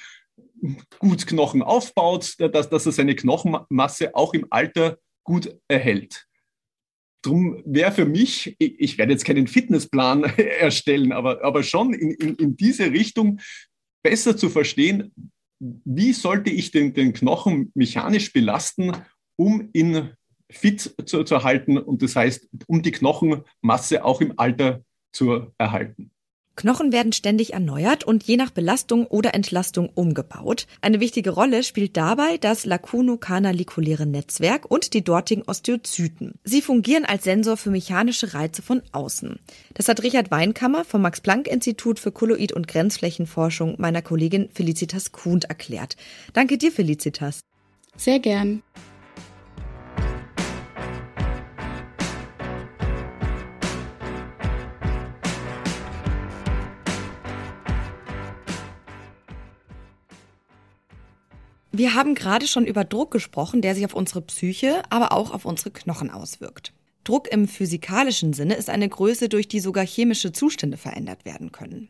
gut 1.00 1.28
Knochen 1.28 1.62
aufbaut, 1.62 2.36
dass, 2.40 2.70
dass 2.70 2.86
er 2.86 2.92
seine 2.92 3.16
Knochenmasse 3.16 4.16
auch 4.16 4.34
im 4.34 4.48
Alter 4.50 5.00
gut 5.24 5.56
erhält. 5.68 6.29
Drum 7.22 7.62
wäre 7.66 7.92
für 7.92 8.06
mich, 8.06 8.56
ich, 8.60 8.98
werde 8.98 9.12
jetzt 9.12 9.26
keinen 9.26 9.48
Fitnessplan 9.48 10.24
erstellen, 10.60 11.12
aber, 11.12 11.44
aber 11.44 11.64
schon 11.64 11.94
in, 11.94 12.12
in, 12.12 12.36
in 12.36 12.58
diese 12.58 12.92
Richtung 12.92 13.40
besser 14.04 14.38
zu 14.38 14.50
verstehen, 14.50 15.12
wie 15.60 16.14
sollte 16.14 16.50
ich 16.50 16.72
den, 16.72 16.94
den 16.94 17.12
Knochen 17.14 17.72
mechanisch 17.76 18.32
belasten, 18.32 18.94
um 19.36 19.70
ihn 19.74 20.12
fit 20.50 20.96
zu, 21.06 21.24
zu 21.24 21.36
erhalten 21.36 21.78
und 21.78 22.02
das 22.02 22.16
heißt, 22.16 22.50
um 22.68 22.82
die 22.82 22.92
Knochenmasse 22.92 24.04
auch 24.04 24.22
im 24.22 24.34
Alter 24.38 24.84
zu 25.12 25.52
erhalten. 25.58 26.12
Knochen 26.60 26.92
werden 26.92 27.14
ständig 27.14 27.54
erneuert 27.54 28.04
und 28.04 28.26
je 28.26 28.36
nach 28.36 28.50
Belastung 28.50 29.08
oder 29.08 29.34
Entlastung 29.34 29.90
umgebaut. 29.96 30.68
Eine 30.82 31.00
wichtige 31.00 31.30
Rolle 31.30 31.64
spielt 31.64 31.96
dabei 31.96 32.38
das 32.38 32.66
lacunokanalikuläre 32.66 34.06
Netzwerk 34.06 34.70
und 34.70 34.94
die 34.94 35.02
dortigen 35.02 35.44
Osteozyten. 35.44 36.34
Sie 36.44 36.62
fungieren 36.62 37.06
als 37.06 37.24
Sensor 37.24 37.56
für 37.56 37.70
mechanische 37.70 38.34
Reize 38.34 38.62
von 38.62 38.82
außen. 38.92 39.40
Das 39.74 39.88
hat 39.88 40.04
Richard 40.04 40.32
Weinkammer 40.32 40.84
vom 40.84 41.02
Max-Planck-Institut 41.02 41.98
für 41.98 42.12
Kolloid- 42.12 42.52
und 42.52 42.68
Grenzflächenforschung 42.68 43.76
meiner 43.78 44.02
Kollegin 44.02 44.50
Felicitas 44.54 45.14
Kuhn 45.14 45.40
erklärt. 45.48 45.96
Danke 46.34 46.58
dir, 46.58 46.74
Felicitas. 46.74 47.40
Sehr 47.96 48.20
gern. 48.20 48.64
Wir 61.80 61.94
haben 61.94 62.14
gerade 62.14 62.46
schon 62.46 62.66
über 62.66 62.84
Druck 62.84 63.10
gesprochen, 63.10 63.62
der 63.62 63.74
sich 63.74 63.86
auf 63.86 63.94
unsere 63.94 64.22
Psyche, 64.22 64.84
aber 64.90 65.14
auch 65.14 65.32
auf 65.32 65.46
unsere 65.46 65.72
Knochen 65.72 66.10
auswirkt. 66.10 66.74
Druck 67.06 67.32
im 67.32 67.48
physikalischen 67.48 68.34
Sinne 68.34 68.56
ist 68.56 68.70
eine 68.70 68.90
Größe, 68.90 69.30
durch 69.30 69.48
die 69.48 69.62
sogar 69.62 69.86
chemische 69.86 70.34
Zustände 70.34 70.76
verändert 70.76 71.24
werden 71.24 71.54
können. 71.54 71.88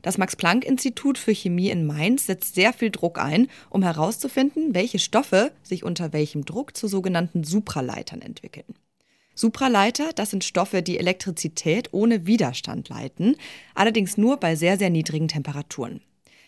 Das 0.00 0.16
Max-Planck-Institut 0.16 1.18
für 1.18 1.34
Chemie 1.34 1.68
in 1.68 1.84
Mainz 1.84 2.24
setzt 2.24 2.54
sehr 2.54 2.72
viel 2.72 2.90
Druck 2.90 3.18
ein, 3.18 3.48
um 3.68 3.82
herauszufinden, 3.82 4.74
welche 4.74 4.98
Stoffe 4.98 5.52
sich 5.62 5.84
unter 5.84 6.14
welchem 6.14 6.46
Druck 6.46 6.74
zu 6.74 6.88
sogenannten 6.88 7.44
Supraleitern 7.44 8.22
entwickeln. 8.22 8.74
Supraleiter, 9.34 10.14
das 10.14 10.30
sind 10.30 10.44
Stoffe, 10.44 10.80
die 10.80 10.98
Elektrizität 10.98 11.92
ohne 11.92 12.24
Widerstand 12.24 12.88
leiten, 12.88 13.36
allerdings 13.74 14.16
nur 14.16 14.38
bei 14.38 14.56
sehr, 14.56 14.78
sehr 14.78 14.88
niedrigen 14.88 15.28
Temperaturen. 15.28 16.00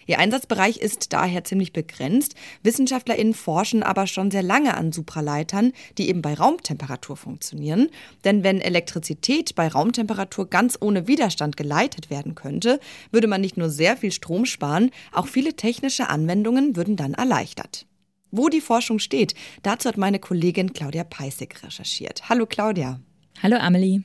Ihr 0.09 0.19
Einsatzbereich 0.19 0.79
ist 0.79 1.13
daher 1.13 1.45
ziemlich 1.45 1.75
begrenzt. 1.75 2.35
WissenschaftlerInnen 2.63 3.35
forschen 3.35 3.83
aber 3.83 4.07
schon 4.07 4.31
sehr 4.31 4.43
lange 4.43 4.75
an 4.75 4.91
Supraleitern, 4.91 5.73
die 5.99 6.09
eben 6.09 6.23
bei 6.23 6.33
Raumtemperatur 6.33 7.15
funktionieren. 7.15 7.91
Denn 8.25 8.43
wenn 8.43 8.63
Elektrizität 8.63 9.55
bei 9.55 9.69
Raumtemperatur 9.69 10.49
ganz 10.49 10.79
ohne 10.81 11.07
Widerstand 11.07 11.59
geleitet 11.59 12.09
werden 12.09 12.35
könnte, 12.35 12.81
würde 13.13 13.27
man 13.27 13.43
nicht 13.43 13.59
nur 13.59 13.69
sehr 13.69 13.99
viel 13.99 14.11
Strom 14.11 14.47
sparen, 14.47 14.91
auch 15.13 15.27
viele 15.27 15.55
technische 15.55 16.09
Anwendungen 16.09 16.75
würden 16.75 16.97
dann 16.97 17.13
erleichtert. 17.13 17.85
Wo 18.31 18.49
die 18.49 18.63
Forschung 18.63 19.01
steht, 19.01 19.35
dazu 19.63 19.91
hat 19.91 19.99
meine 19.99 20.21
Kollegin 20.21 20.73
Claudia 20.73 21.05
Peissig 21.05 21.63
recherchiert. 21.63 22.31
Hallo 22.31 22.47
Claudia. 22.47 22.99
Hallo 23.43 23.59
Amelie. 23.59 24.01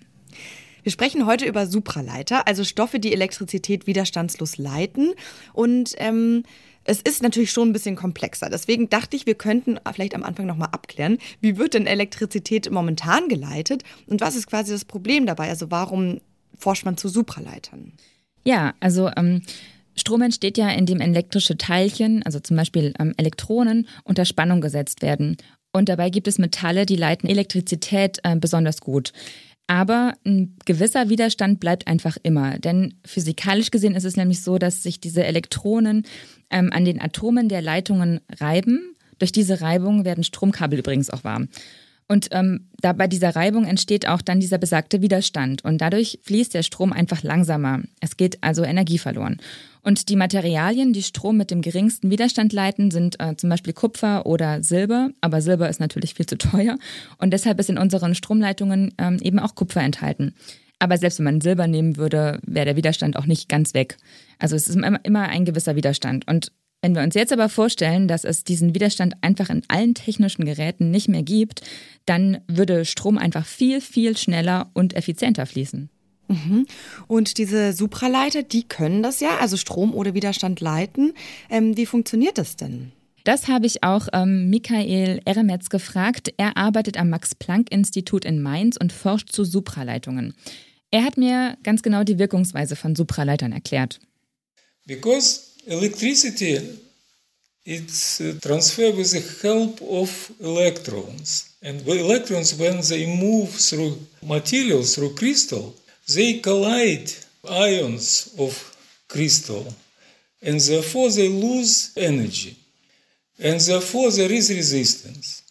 Wir 0.84 0.92
sprechen 0.92 1.26
heute 1.26 1.46
über 1.46 1.66
Supraleiter, 1.66 2.48
also 2.48 2.64
Stoffe, 2.64 3.00
die 3.00 3.14
Elektrizität 3.14 3.88
widerstandslos 3.88 4.58
leiten. 4.58 5.14
Und 5.54 5.96
ähm, 5.98 6.44
es 6.84 7.02
ist 7.02 7.24
natürlich 7.24 7.52
schon 7.52 7.70
ein 7.70 7.74
bisschen 7.74 7.96
komplexer. 7.96 8.50
Deswegen 8.50 8.90
dachte 8.90 9.16
ich, 9.16 9.26
wir 9.26 9.36
könnten 9.36 9.80
vielleicht 9.94 10.16
am 10.16 10.24
Anfang 10.24 10.46
nochmal 10.46 10.70
abklären, 10.72 11.18
wie 11.40 11.58
wird 11.58 11.74
denn 11.74 11.88
Elektrizität 11.88 12.70
momentan 12.70 13.30
geleitet 13.30 13.84
und 14.08 14.22
was 14.22 14.36
ist 14.36 14.48
quasi 14.48 14.74
das 14.74 14.86
Problem 14.86 15.26
dabei? 15.26 15.50
Also 15.50 15.72
warum 15.72 16.20
forscht 16.58 16.86
man 16.86 16.98
zu 16.98 17.08
Supraleitern? 17.08 17.94
Ja, 18.44 18.74
also 18.82 19.10
ähm, 19.16 19.42
Strom 19.96 20.22
entsteht 20.22 20.58
ja, 20.58 20.70
indem 20.70 21.00
elektrische 21.00 21.58
Teilchen, 21.58 22.24
also 22.24 22.40
zum 22.40 22.58
Beispiel 22.58 22.94
ähm, 23.00 23.14
Elektronen, 23.18 23.88
unter 24.04 24.26
Spannung 24.26 24.60
gesetzt 24.60 25.02
werden. 25.02 25.38
Und 25.72 25.90
dabei 25.90 26.10
gibt 26.10 26.28
es 26.28 26.38
Metalle, 26.38 26.86
die 26.86 26.96
leiten 26.96 27.30
Elektrizität 27.30 28.20
äh, 28.24 28.36
besonders 28.36 28.82
gut. 28.82 29.14
Aber 29.68 30.14
ein 30.26 30.58
gewisser 30.66 31.10
Widerstand 31.10 31.60
bleibt 31.60 31.88
einfach 31.88 32.18
immer. 32.22 32.60
Denn 32.60 32.96
physikalisch 33.06 33.72
gesehen 33.72 33.96
ist 33.96 34.04
es 34.04 34.18
nämlich 34.18 34.42
so, 34.42 34.58
dass 34.58 34.84
sich 34.84 35.00
diese 35.00 35.24
Elektronen 35.24 36.04
ähm, 36.50 36.70
an 36.74 36.86
den 36.86 37.02
Atomen 37.02 37.50
der 37.50 37.62
Leitungen 37.62 38.20
reiben. 38.40 38.96
Durch 39.20 39.32
diese 39.32 39.62
Reibung 39.62 40.04
werden 40.04 40.24
Stromkabel 40.24 40.80
übrigens 40.80 41.10
auch 41.10 41.24
warm. 41.24 41.48
Und 42.08 42.28
ähm, 42.32 42.70
da 42.82 42.94
bei 42.94 43.08
dieser 43.08 43.36
Reibung 43.36 43.66
entsteht 43.66 44.08
auch 44.08 44.22
dann 44.22 44.40
dieser 44.40 44.58
besagte 44.58 45.02
Widerstand. 45.02 45.64
Und 45.64 45.80
dadurch 45.80 46.20
fließt 46.24 46.54
der 46.54 46.64
Strom 46.64 46.94
einfach 46.94 47.24
langsamer. 47.24 47.82
Es 48.02 48.18
geht 48.18 48.38
also 48.42 48.64
Energie 48.64 48.98
verloren. 48.98 49.38
Und 49.82 50.10
die 50.10 50.16
Materialien, 50.16 50.94
die 50.94 51.04
Strom 51.04 51.38
mit 51.38 51.52
dem 51.52 51.62
geringsten 51.62 52.10
Widerstand 52.10 52.54
leiten, 52.54 52.92
sind 52.92 53.20
äh, 53.20 53.36
zum 53.36 53.50
Beispiel 53.50 53.74
Kupfer 53.74 54.26
oder 54.26 54.64
Silber. 54.64 55.12
Aber 55.22 55.42
Silber 55.42 55.70
ist 55.70 55.80
natürlich 55.80 56.14
viel 56.14 56.26
zu 56.26 56.38
teuer. 56.38 56.78
Und 57.18 57.32
deshalb 57.32 57.60
ist 57.60 57.70
in 57.70 57.78
unseren 57.78 58.16
Stromleitungen 58.16 58.94
ähm, 58.98 59.18
eben 59.22 59.40
auch 59.40 59.56
Kupfer 59.56 59.82
enthalten. 59.82 60.34
Aber 60.80 60.98
selbst 60.98 61.20
wenn 61.20 61.26
man 61.26 61.42
Silber 61.42 61.68
nehmen 61.68 61.96
würde, 61.96 62.40
wäre 62.46 62.66
der 62.66 62.76
Widerstand 62.76 63.16
auch 63.16 63.26
nicht 63.26 63.48
ganz 63.48 63.74
weg. 63.74 63.98
Also 64.40 64.56
es 64.56 64.68
ist 64.68 64.76
immer 64.76 65.30
ein 65.30 65.46
gewisser 65.46 65.78
Widerstand. 65.78 66.28
Und 66.28 66.52
wenn 66.84 66.96
wir 66.96 67.02
uns 67.02 67.16
jetzt 67.16 67.32
aber 67.32 67.48
vorstellen, 67.48 68.10
dass 68.10 68.26
es 68.26 68.44
diesen 68.44 68.76
Widerstand 68.76 69.14
einfach 69.22 69.50
in 69.50 69.62
allen 69.70 69.96
technischen 69.96 70.44
Geräten 70.44 70.92
nicht 70.92 71.08
mehr 71.08 71.24
gibt, 71.24 71.62
dann 72.06 72.42
würde 72.50 72.84
Strom 72.84 73.18
einfach 73.18 73.46
viel, 73.46 73.80
viel 73.80 74.18
schneller 74.18 74.70
und 74.74 74.94
effizienter 74.94 75.46
fließen. 75.46 75.90
Mhm. 76.28 76.66
Und 77.08 77.38
diese 77.38 77.72
Supraleiter, 77.72 78.44
die 78.44 78.64
können 78.64 79.02
das 79.02 79.22
ja, 79.22 79.38
also 79.40 79.56
Strom 79.56 79.94
oder 79.94 80.14
Widerstand 80.14 80.60
leiten. 80.60 81.14
Ähm, 81.50 81.78
wie 81.78 81.86
funktioniert 81.86 82.38
das 82.38 82.58
denn? 82.58 82.92
Das 83.24 83.48
habe 83.48 83.66
ich 83.66 83.82
auch 83.84 84.10
ähm, 84.12 84.50
Michael 84.50 85.22
Eremetz 85.24 85.70
gefragt. 85.70 86.34
Er 86.36 86.58
arbeitet 86.58 86.98
am 86.98 87.10
Max-Planck-Institut 87.10 88.26
in 88.26 88.42
Mainz 88.42 88.76
und 88.76 88.92
forscht 88.92 89.32
zu 89.32 89.46
Supraleitungen. 89.46 90.34
Er 90.92 91.06
hat 91.06 91.16
mir 91.16 91.58
ganz 91.64 91.82
genau 91.82 92.04
die 92.04 92.20
Wirkungsweise 92.20 92.76
von 92.76 92.94
Supraleitern 92.94 93.54
erklärt. 93.54 94.02
Because 94.86 95.53
electricity 95.68 96.80
it's 97.66 98.18
transferred 98.42 98.98
with 98.98 99.12
the 99.12 99.48
help 99.48 99.82
of 99.82 100.32
electrons. 100.42 101.56
And 101.62 101.88
electrons, 101.88 102.54
when 102.56 102.82
they 102.82 103.06
move 103.18 103.52
through 103.52 104.00
materials, 104.22 104.96
through 104.96 105.16
crystal, 105.16 105.74
they 106.14 106.40
collide 106.40 107.10
ions 107.50 108.36
of 108.38 108.54
crystal. 109.08 109.74
And 110.42 110.60
therefore 110.60 111.10
they 111.12 111.30
lose 111.30 111.94
energy. 111.96 112.58
And 113.40 113.62
therefore 113.62 114.12
there 114.12 114.32
is 114.32 114.50
resistance. 114.50 115.44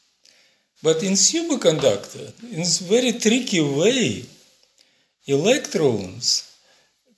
But 0.83 1.03
in 1.03 1.12
superconductor, 1.12 2.33
in 2.42 2.59
this 2.59 2.81
very 2.81 3.12
tricky 3.12 3.62
way, 3.62 4.27
electrons 5.27 6.57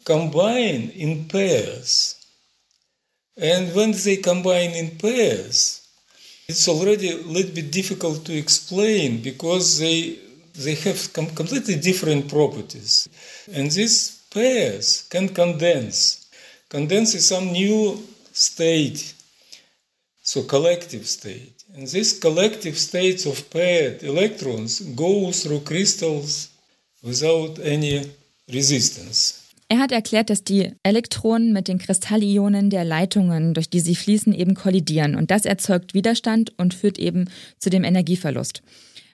combine 0.04 0.90
in 0.90 1.24
pairs. 1.24 2.23
And 3.37 3.75
when 3.75 3.92
they 3.92 4.18
combine 4.18 4.70
in 4.70 4.97
pairs, 4.99 5.87
it's 6.47 6.68
already 6.68 7.11
a 7.11 7.16
little 7.16 7.55
bit 7.55 7.73
difficult 7.73 8.25
to 8.27 8.37
explain 8.37 9.23
because 9.23 9.79
they 9.79 10.18
they 10.55 10.77
have 10.77 11.12
com 11.12 11.27
completely 11.35 11.75
different 11.77 12.29
properties. 12.29 13.09
And 13.53 13.70
these 13.70 14.23
pairs 14.31 15.07
can 15.11 15.29
condense. 15.29 16.27
Condense 16.68 17.14
is 17.14 17.27
some 17.27 17.53
new 17.53 18.01
state, 18.33 19.14
so 20.23 20.44
collective 20.44 21.07
state. 21.09 21.64
And 21.75 21.88
these 21.88 22.18
collective 22.20 22.79
states 22.79 23.27
of 23.27 23.51
paired 23.51 24.05
electrons 24.05 24.81
go 24.81 25.33
through 25.33 25.61
crystals 25.61 26.51
without 27.03 27.59
any 27.59 28.12
resistance. 28.49 29.43
Er 29.68 29.79
hat 29.79 29.92
erklärt, 29.92 30.31
dass 30.31 30.44
die 30.44 30.72
Elektronen 30.83 31.53
mit 31.53 31.68
den 31.68 31.79
Kristallionen 31.79 32.68
der 32.68 32.85
Leitungen, 32.85 33.55
durch 33.55 33.70
die 33.70 33.81
sie 33.81 33.94
fließen, 33.94 34.35
eben 34.35 34.55
kollidieren. 34.55 35.14
Und 35.14 35.31
das 35.31 35.46
erzeugt 35.46 35.94
Widerstand 35.94 36.53
und 36.59 36.74
führt 36.74 36.98
eben 36.98 37.31
zu 37.59 37.70
dem 37.70 37.83
Energieverlust. 37.85 38.62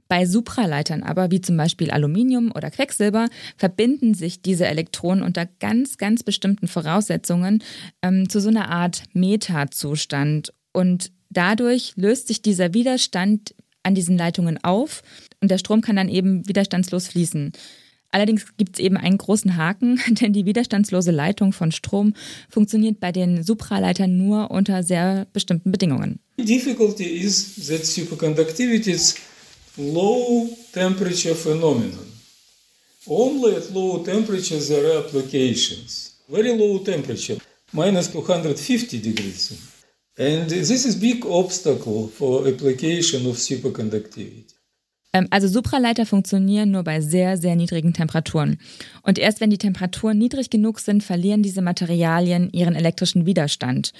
Bei 0.08 0.26
Supraleitern 0.26 1.04
aber, 1.04 1.30
wie 1.30 1.40
zum 1.40 1.56
Beispiel 1.56 1.92
Aluminium 1.92 2.50
oder 2.52 2.72
Quecksilber, 2.72 3.28
verbinden 3.56 4.14
sich 4.14 4.42
diese 4.42 4.66
Elektronen 4.66 5.22
unter 5.22 5.46
ganz, 5.46 5.98
ganz 5.98 6.24
bestimmten 6.24 6.66
Voraussetzungen 6.66 7.62
ähm, 8.02 8.28
zu 8.28 8.40
so 8.40 8.48
einer 8.48 8.70
Art 8.70 9.04
Metazustand. 9.12 10.52
Und 10.72 11.12
dadurch 11.28 11.92
löst 11.94 12.26
sich 12.26 12.42
dieser 12.42 12.74
Widerstand 12.74 13.54
an 13.84 13.94
diesen 13.94 14.18
Leitungen 14.18 14.58
auf 14.64 15.02
und 15.40 15.50
der 15.50 15.58
Strom 15.58 15.80
kann 15.80 15.94
dann 15.94 16.08
eben 16.08 16.46
widerstandslos 16.48 17.06
fließen. 17.06 17.52
Allerdings 18.12 18.44
gibt 18.56 18.76
es 18.76 18.84
eben 18.84 18.96
einen 18.96 19.18
großen 19.18 19.56
Haken, 19.56 20.00
denn 20.08 20.32
die 20.32 20.46
widerstandslose 20.46 21.10
Leitung 21.10 21.52
von 21.52 21.72
Strom 21.72 22.14
funktioniert 22.48 23.00
bei 23.00 23.12
den 23.12 23.42
Supraleitern 23.42 24.16
nur 24.16 24.50
unter 24.50 24.82
sehr 24.82 25.26
bestimmten 25.32 25.70
Bedingungen. 25.70 26.20
The 26.36 26.44
difficulty 26.44 27.04
is 27.04 27.66
that 27.66 27.84
superconductivity 27.84 28.92
is 28.92 29.16
low 29.76 30.48
temperature 30.72 31.34
phenomenon. 31.34 32.10
Only 33.06 33.56
at 33.56 33.70
low 33.72 34.02
temperatures 34.04 34.68
there 34.68 34.86
are 34.86 35.04
applications. 35.04 36.16
Very 36.28 36.56
low 36.56 36.78
temperature, 36.78 37.38
minus 37.72 38.10
250 38.10 39.00
degrees. 39.00 39.58
And 40.18 40.48
this 40.50 40.84
is 40.84 40.94
big 40.96 41.24
obstacle 41.24 42.08
for 42.08 42.46
application 42.46 43.26
of 43.26 43.36
superconductivity. 43.36 44.44
Ähm, 45.12 45.26
also 45.30 45.48
Supraleiter 45.48 46.06
funktionieren 46.06 46.70
nur 46.70 46.84
bei 46.84 47.00
sehr, 47.00 47.36
sehr 47.36 47.56
niedrigen 47.56 47.92
Temperaturen. 47.92 48.58
Und 49.02 49.18
erst 49.18 49.40
wenn 49.40 49.50
die 49.50 49.58
Temperaturen 49.58 50.18
niedrig 50.18 50.50
genug 50.50 50.80
sind, 50.80 51.02
verlieren 51.02 51.42
diese 51.42 51.62
Materialien 51.62 52.50
ihren 52.52 52.74
elektrischen 52.74 53.26
Widerstand. 53.26 53.92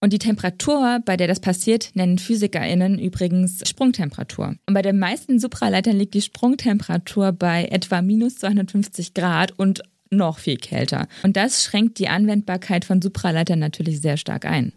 Und 0.00 0.12
die 0.12 0.18
Temperatur, 0.18 1.00
bei 1.04 1.16
der 1.16 1.26
das 1.26 1.40
passiert, 1.40 1.90
nennen 1.94 2.18
PhysikerInnen 2.18 2.98
übrigens 2.98 3.66
Sprungtemperatur. 3.66 4.54
Und 4.66 4.74
bei 4.74 4.82
den 4.82 4.98
meisten 4.98 5.38
Supraleitern 5.38 5.96
liegt 5.96 6.14
die 6.14 6.22
Sprungtemperatur 6.22 7.32
bei 7.32 7.64
etwa 7.64 8.02
minus 8.02 8.36
250 8.36 9.14
Grad 9.14 9.58
und 9.58 9.82
noch 10.10 10.38
viel 10.38 10.58
kälter. 10.58 11.08
Und 11.22 11.36
das 11.36 11.64
schränkt 11.64 11.98
die 11.98 12.08
Anwendbarkeit 12.08 12.84
von 12.84 13.00
Supraleitern 13.02 13.58
natürlich 13.58 14.00
sehr 14.00 14.16
stark 14.16 14.44
ein. 14.44 14.72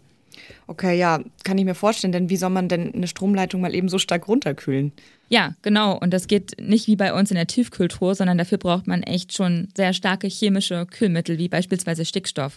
Okay, 0.70 0.96
ja, 0.96 1.18
kann 1.42 1.58
ich 1.58 1.64
mir 1.64 1.74
vorstellen, 1.74 2.12
denn 2.12 2.30
wie 2.30 2.36
soll 2.36 2.50
man 2.50 2.68
denn 2.68 2.94
eine 2.94 3.08
Stromleitung 3.08 3.60
mal 3.60 3.74
eben 3.74 3.88
so 3.88 3.98
stark 3.98 4.28
runterkühlen? 4.28 4.92
Ja, 5.28 5.56
genau. 5.62 5.98
Und 5.98 6.14
das 6.14 6.28
geht 6.28 6.60
nicht 6.60 6.86
wie 6.86 6.94
bei 6.94 7.12
uns 7.12 7.32
in 7.32 7.34
der 7.34 7.48
Tiefkühltruhe, 7.48 8.14
sondern 8.14 8.38
dafür 8.38 8.58
braucht 8.58 8.86
man 8.86 9.02
echt 9.02 9.34
schon 9.34 9.66
sehr 9.76 9.92
starke 9.92 10.28
chemische 10.28 10.86
Kühlmittel, 10.86 11.38
wie 11.38 11.48
beispielsweise 11.48 12.04
Stickstoff. 12.04 12.56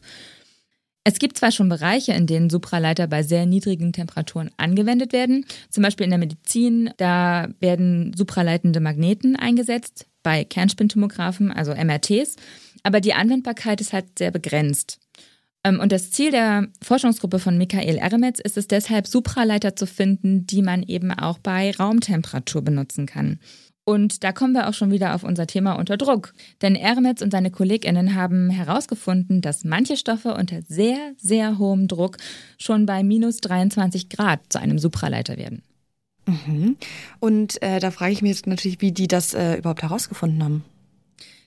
Es 1.04 1.18
gibt 1.18 1.40
zwar 1.40 1.52
schon 1.52 1.70
Bereiche, 1.70 2.14
in 2.14 2.28
denen 2.28 2.52
Supraleiter 2.52 3.08
bei 3.08 3.24
sehr 3.24 3.48
niedrigen 3.48 3.94
Temperaturen 3.94 4.52
angewendet 4.58 5.12
werden, 5.12 5.48
zum 5.72 5.82
Beispiel 5.82 6.04
in 6.04 6.12
der 6.12 6.20
Medizin, 6.20 6.92
da 6.98 7.48
werden 7.62 8.14
supraleitende 8.16 8.80
Magneten 8.80 9.36
eingesetzt, 9.36 10.06
bei 10.22 10.44
Kernspintomographen, 10.44 11.52
also 11.52 11.74
MRTs, 11.74 12.36
aber 12.84 13.02
die 13.02 13.16
Anwendbarkeit 13.16 13.82
ist 13.82 13.92
halt 13.92 14.20
sehr 14.20 14.30
begrenzt. 14.30 15.00
Ähm, 15.64 15.80
und 15.80 15.92
das 15.92 16.12
Ziel 16.12 16.32
der 16.32 16.68
Forschungsgruppe 16.82 17.40
von 17.40 17.58
Michael 17.58 17.98
Eremetz 17.98 18.40
ist 18.40 18.58
es 18.58 18.68
deshalb, 18.68 19.08
Supraleiter 19.08 19.76
zu 19.76 19.88
finden, 19.88 20.46
die 20.46 20.62
man 20.62 20.84
eben 20.84 21.12
auch 21.12 21.40
bei 21.40 21.72
Raumtemperatur 21.72 22.62
benutzen 22.62 23.06
kann. 23.06 23.40
Und 23.86 24.24
da 24.24 24.32
kommen 24.32 24.54
wir 24.54 24.70
auch 24.70 24.74
schon 24.74 24.92
wieder 24.92 25.14
auf 25.14 25.24
unser 25.24 25.46
Thema 25.46 25.74
unter 25.74 25.98
Druck. 25.98 26.34
Denn 26.62 26.76
Ermetz 26.76 27.22
und 27.22 27.32
seine 27.32 27.52
KollegInnen 27.52 28.16
haben 28.16 28.50
herausgefunden, 28.50 29.42
dass 29.42 29.66
manche 29.66 29.98
Stoffe 29.98 30.36
unter 30.36 30.62
sehr, 30.62 31.14
sehr 31.18 31.58
hohem 31.58 31.90
Druck 31.90 32.18
schon 32.58 32.86
bei 32.86 33.04
minus 33.04 33.38
23 33.38 34.08
Grad 34.08 34.40
zu 34.48 34.60
einem 34.60 34.80
Supraleiter 34.80 35.38
werden. 35.38 35.64
Mhm. 36.26 36.78
Und 37.20 37.62
äh, 37.62 37.82
da 37.82 37.92
frage 37.92 38.14
ich 38.14 38.22
mich 38.22 38.32
jetzt 38.32 38.48
natürlich, 38.48 38.80
wie 38.80 38.94
die 38.94 39.10
das 39.10 39.34
äh, 39.34 39.56
überhaupt 39.56 39.84
herausgefunden 39.84 40.42
haben. 40.42 40.64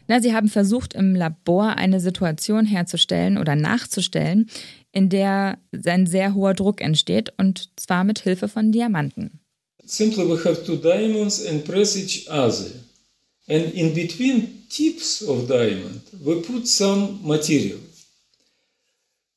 Na, 0.09 0.21
sie 0.21 0.35
haben 0.35 0.49
versucht, 0.49 0.95
im 0.95 1.15
Labor 1.15 1.77
eine 1.77 2.01
Situation 2.01 2.65
herzustellen 2.67 3.39
oder 3.39 3.57
nachzustellen, 3.57 4.49
in 4.93 5.09
der 5.09 5.59
ein 5.85 6.07
sehr 6.07 6.35
hoher 6.35 6.55
Druck 6.55 6.81
entsteht, 6.81 7.33
und 7.39 7.71
zwar 7.77 8.05
mit 8.05 8.21
Hilfe 8.21 8.49
von 8.49 8.73
Diamanten. 8.73 9.41
Simply 9.85 10.29
we 10.29 10.43
have 10.45 10.65
two 10.65 10.77
diamonds 10.77 11.47
and 11.47 11.65
press 11.65 11.97
each 11.97 12.29
other. 12.29 12.71
And 13.49 13.73
in 13.75 13.95
between 13.95 14.67
tips 14.69 15.23
of 15.23 15.47
diamond, 15.47 16.03
we 16.25 16.43
put 16.43 16.67
some 16.67 17.21
material. 17.23 17.79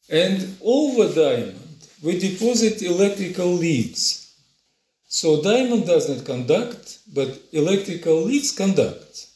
And 0.10 0.58
over 0.62 1.08
diamond, 1.14 1.56
we 2.02 2.18
deposit 2.18 2.82
electrical 2.82 3.56
leads. 3.56 4.34
So 5.08 5.42
diamond 5.44 5.86
does 5.86 6.10
not 6.10 6.26
conduct, 6.26 7.00
but 7.14 7.40
electrical 7.52 8.24
leads 8.24 8.52
conduct. 8.52 9.29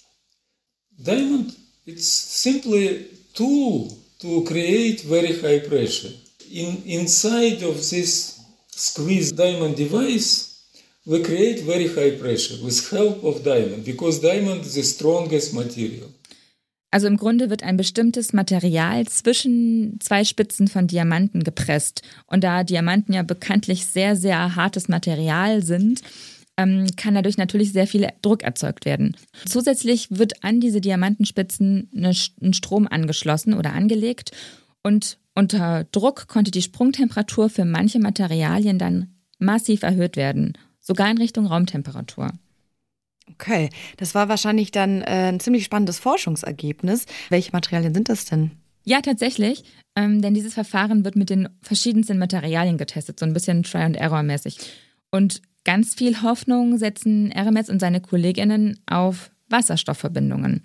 Diamond, 1.01 1.55
it's 1.85 2.07
simply 2.07 3.07
tool 3.33 3.91
to 4.19 4.43
create 4.45 5.01
very 5.01 5.33
high 5.41 5.59
pressure. 5.59 6.11
In, 6.51 6.83
inside 6.85 7.63
of 7.63 7.77
this 7.89 8.39
squeeze 8.69 9.31
diamond 9.31 9.75
device, 9.75 10.61
we 11.05 11.21
create 11.23 11.63
very 11.63 11.87
high 11.87 12.11
pressure 12.11 12.63
with 12.63 12.89
help 12.89 13.23
of 13.23 13.43
diamond 13.43 13.83
because 13.83 14.21
diamond 14.21 14.61
is 14.61 14.75
the 14.75 14.83
strongest 14.83 15.53
material. 15.53 16.09
Also 16.91 17.07
im 17.07 17.17
Grunde 17.17 17.49
wird 17.49 17.63
ein 17.63 17.75
bestimmtes 17.75 18.33
Material 18.33 19.07
zwischen 19.07 19.97
zwei 19.99 20.23
Spitzen 20.23 20.67
von 20.67 20.85
Diamanten 20.85 21.43
gepresst. 21.43 22.03
Und 22.27 22.43
da 22.43 22.63
Diamanten 22.63 23.13
ja 23.13 23.23
bekanntlich 23.23 23.87
sehr, 23.87 24.15
sehr 24.15 24.55
hartes 24.55 24.89
Material 24.89 25.63
sind, 25.63 26.03
ähm, 26.57 26.87
kann 26.95 27.15
dadurch 27.15 27.37
natürlich 27.37 27.71
sehr 27.71 27.87
viel 27.87 28.07
Druck 28.21 28.43
erzeugt 28.43 28.85
werden. 28.85 29.15
Zusätzlich 29.47 30.07
wird 30.11 30.43
an 30.43 30.59
diese 30.59 30.81
Diamantenspitzen 30.81 31.89
ein 32.41 32.53
Strom 32.53 32.87
angeschlossen 32.87 33.53
oder 33.53 33.73
angelegt. 33.73 34.31
Und 34.83 35.17
unter 35.35 35.85
Druck 35.85 36.27
konnte 36.27 36.51
die 36.51 36.61
Sprungtemperatur 36.61 37.49
für 37.49 37.65
manche 37.65 37.99
Materialien 37.99 38.77
dann 38.77 39.15
massiv 39.39 39.83
erhöht 39.83 40.15
werden 40.15 40.53
sogar 40.83 41.09
in 41.09 41.17
Richtung 41.17 41.47
Raumtemperatur. 41.47 42.31
Okay, 43.31 43.69
das 43.97 44.13
war 44.13 44.29
wahrscheinlich 44.29 44.71
dann 44.71 45.01
äh, 45.01 45.29
ein 45.29 45.39
ziemlich 45.39 45.63
spannendes 45.63 45.97
Forschungsergebnis. 45.97 47.05
Welche 47.29 47.51
Materialien 47.53 47.93
sind 47.93 48.09
das 48.09 48.25
denn? 48.25 48.51
Ja, 48.83 48.99
tatsächlich, 49.01 49.63
ähm, 49.95 50.21
denn 50.21 50.33
dieses 50.33 50.53
Verfahren 50.53 51.05
wird 51.05 51.15
mit 51.15 51.29
den 51.29 51.47
verschiedensten 51.61 52.19
Materialien 52.19 52.77
getestet, 52.77 53.17
so 53.17 53.25
ein 53.25 53.31
bisschen 53.31 53.63
Try-and-Error-mäßig. 53.63 54.57
Und 55.09 55.41
ganz 55.63 55.95
viel 55.95 56.21
Hoffnung 56.21 56.77
setzen 56.77 57.31
Eremetz 57.31 57.69
und 57.69 57.79
seine 57.79 58.01
Kolleginnen 58.01 58.79
auf 58.85 59.31
Wasserstoffverbindungen. 59.49 60.63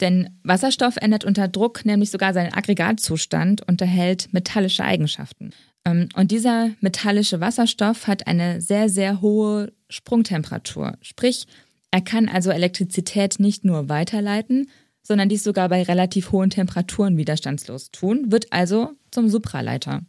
Denn 0.00 0.30
Wasserstoff 0.42 0.96
ändert 0.96 1.24
unter 1.24 1.46
Druck 1.48 1.84
nämlich 1.84 2.10
sogar 2.10 2.32
seinen 2.32 2.54
Aggregatzustand 2.54 3.66
und 3.68 3.80
erhält 3.80 4.32
metallische 4.32 4.84
Eigenschaften. 4.84 5.50
Ähm, 5.84 6.08
und 6.14 6.30
dieser 6.30 6.70
metallische 6.80 7.40
Wasserstoff 7.40 8.06
hat 8.06 8.26
eine 8.26 8.60
sehr, 8.60 8.88
sehr 8.88 9.20
hohe 9.20 9.72
Sprungtemperatur. 9.88 10.96
Sprich, 11.02 11.46
er 11.90 12.00
kann 12.00 12.28
also 12.28 12.50
Elektrizität 12.50 13.40
nicht 13.40 13.64
nur 13.64 13.88
weiterleiten, 13.88 14.68
sondern 15.02 15.28
dies 15.28 15.42
sogar 15.42 15.68
bei 15.68 15.82
relativ 15.82 16.32
hohen 16.32 16.50
Temperaturen 16.50 17.16
widerstandslos 17.16 17.90
tun, 17.90 18.30
wird 18.30 18.52
also 18.52 18.92
zum 19.10 19.28
Supraleiter. 19.28 20.02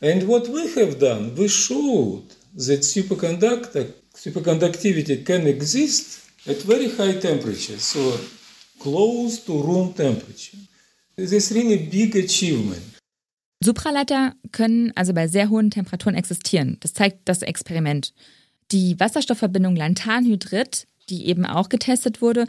And 0.00 0.28
what 0.28 0.48
we 0.48 0.62
have 0.80 0.96
done, 0.96 1.36
we 1.36 1.48
showed 1.48 2.22
that 2.66 2.82
superconductor, 2.82 3.86
superconductivity 4.14 5.24
can 5.24 5.46
exist 5.46 6.20
at 6.46 6.56
very 6.62 6.88
high 6.88 7.18
temperatures, 7.18 7.82
so 7.82 8.18
close 8.80 9.44
to 9.44 9.62
room 9.62 9.94
temperature. 9.94 10.58
This 11.16 11.32
is 11.32 11.52
really 11.52 11.74
a 11.74 11.90
big 11.90 12.16
achievement. 12.16 12.82
Supraleiter 13.64 14.34
können 14.52 14.92
also 14.94 15.12
bei 15.12 15.26
sehr 15.26 15.50
hohen 15.50 15.70
Temperaturen 15.70 16.14
existieren. 16.14 16.76
Das 16.80 16.92
zeigt 16.94 17.28
das 17.28 17.42
Experiment. 17.42 18.14
Die 18.70 18.98
Wasserstoffverbindung 19.00 19.74
Lanthanhydrid, 19.74 20.86
die 21.10 21.26
eben 21.26 21.44
auch 21.44 21.68
getestet 21.68 22.22
wurde, 22.22 22.46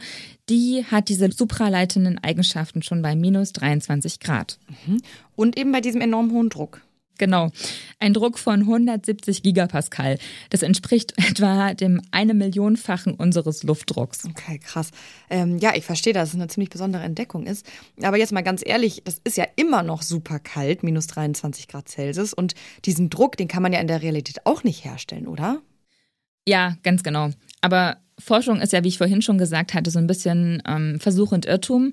die 0.48 0.84
hat 0.88 1.08
diese 1.08 1.30
supraleitenden 1.32 2.18
Eigenschaften 2.18 2.82
schon 2.82 3.02
bei 3.02 3.16
minus 3.16 3.52
23 3.52 4.20
Grad. 4.20 4.58
Mhm. 4.86 5.02
Und 5.34 5.58
eben 5.58 5.72
bei 5.72 5.80
diesem 5.80 6.00
enorm 6.00 6.30
hohen 6.30 6.48
Druck. 6.48 6.80
Genau. 7.20 7.50
Ein 7.98 8.14
Druck 8.14 8.38
von 8.38 8.60
170 8.60 9.42
Gigapascal. 9.42 10.18
Das 10.48 10.62
entspricht 10.62 11.12
etwa 11.18 11.74
dem 11.74 12.00
eine 12.12 12.32
Millionfachen 12.32 13.12
unseres 13.12 13.62
Luftdrucks. 13.62 14.24
Okay, 14.24 14.58
krass. 14.58 14.90
Ähm, 15.28 15.58
ja, 15.58 15.74
ich 15.76 15.84
verstehe, 15.84 16.14
dass 16.14 16.30
es 16.30 16.34
eine 16.34 16.48
ziemlich 16.48 16.70
besondere 16.70 17.02
Entdeckung 17.02 17.46
ist. 17.46 17.66
Aber 18.02 18.16
jetzt 18.16 18.32
mal 18.32 18.40
ganz 18.40 18.62
ehrlich, 18.64 19.02
das 19.04 19.20
ist 19.22 19.36
ja 19.36 19.44
immer 19.56 19.82
noch 19.82 20.00
super 20.00 20.38
kalt, 20.38 20.82
minus 20.82 21.08
23 21.08 21.68
Grad 21.68 21.90
Celsius. 21.90 22.32
Und 22.32 22.54
diesen 22.86 23.10
Druck, 23.10 23.36
den 23.36 23.48
kann 23.48 23.62
man 23.62 23.74
ja 23.74 23.80
in 23.80 23.86
der 23.86 24.00
Realität 24.00 24.46
auch 24.46 24.64
nicht 24.64 24.86
herstellen, 24.86 25.28
oder? 25.28 25.60
Ja, 26.48 26.78
ganz 26.82 27.02
genau. 27.02 27.28
Aber 27.60 27.98
Forschung 28.18 28.60
ist 28.60 28.72
ja, 28.72 28.82
wie 28.82 28.88
ich 28.88 28.98
vorhin 28.98 29.20
schon 29.20 29.36
gesagt 29.36 29.74
hatte, 29.74 29.90
so 29.90 29.98
ein 29.98 30.06
bisschen 30.06 30.62
ähm, 30.66 31.00
Versuch 31.00 31.32
und 31.32 31.44
Irrtum. 31.44 31.92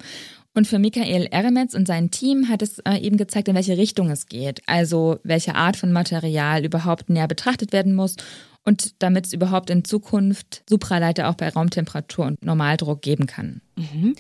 Und 0.58 0.66
für 0.66 0.80
Michael 0.80 1.28
Eremetz 1.28 1.76
und 1.76 1.88
sein 1.88 2.10
Team 2.10 2.50
hat 2.50 2.64
es 2.64 2.80
äh, 2.80 2.98
eben 2.98 3.18
gezeigt, 3.18 3.48
in 3.48 3.54
welche 3.54 3.78
Richtung 3.78 4.10
es 4.10 4.26
geht. 4.26 4.60
Also 4.66 5.20
welche 5.22 5.54
Art 5.54 5.78
von 5.78 5.92
Material 5.92 6.66
überhaupt 6.66 7.12
näher 7.12 7.28
betrachtet 7.28 7.74
werden 7.74 7.94
muss 7.94 8.16
und 8.64 8.96
damit 8.98 9.28
es 9.28 9.34
überhaupt 9.34 9.70
in 9.70 9.86
Zukunft 9.86 10.64
Supraleiter 10.68 11.30
auch 11.30 11.36
bei 11.36 11.50
Raumtemperatur 11.50 12.26
und 12.26 12.44
Normaldruck 12.44 13.04
geben 13.04 13.28
kann. 13.28 13.62
Mhm. 13.76 14.16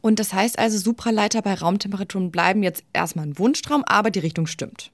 Und 0.00 0.20
das 0.20 0.32
heißt 0.32 0.60
also, 0.60 0.78
Supraleiter 0.78 1.42
bei 1.42 1.54
Raumtemperaturen 1.54 2.30
bleiben 2.30 2.62
jetzt 2.62 2.84
erstmal 2.92 3.26
ein 3.26 3.36
Wunschtraum, 3.36 3.82
aber 3.84 4.12
die 4.12 4.20
Richtung 4.20 4.46
stimmt. 4.46 4.92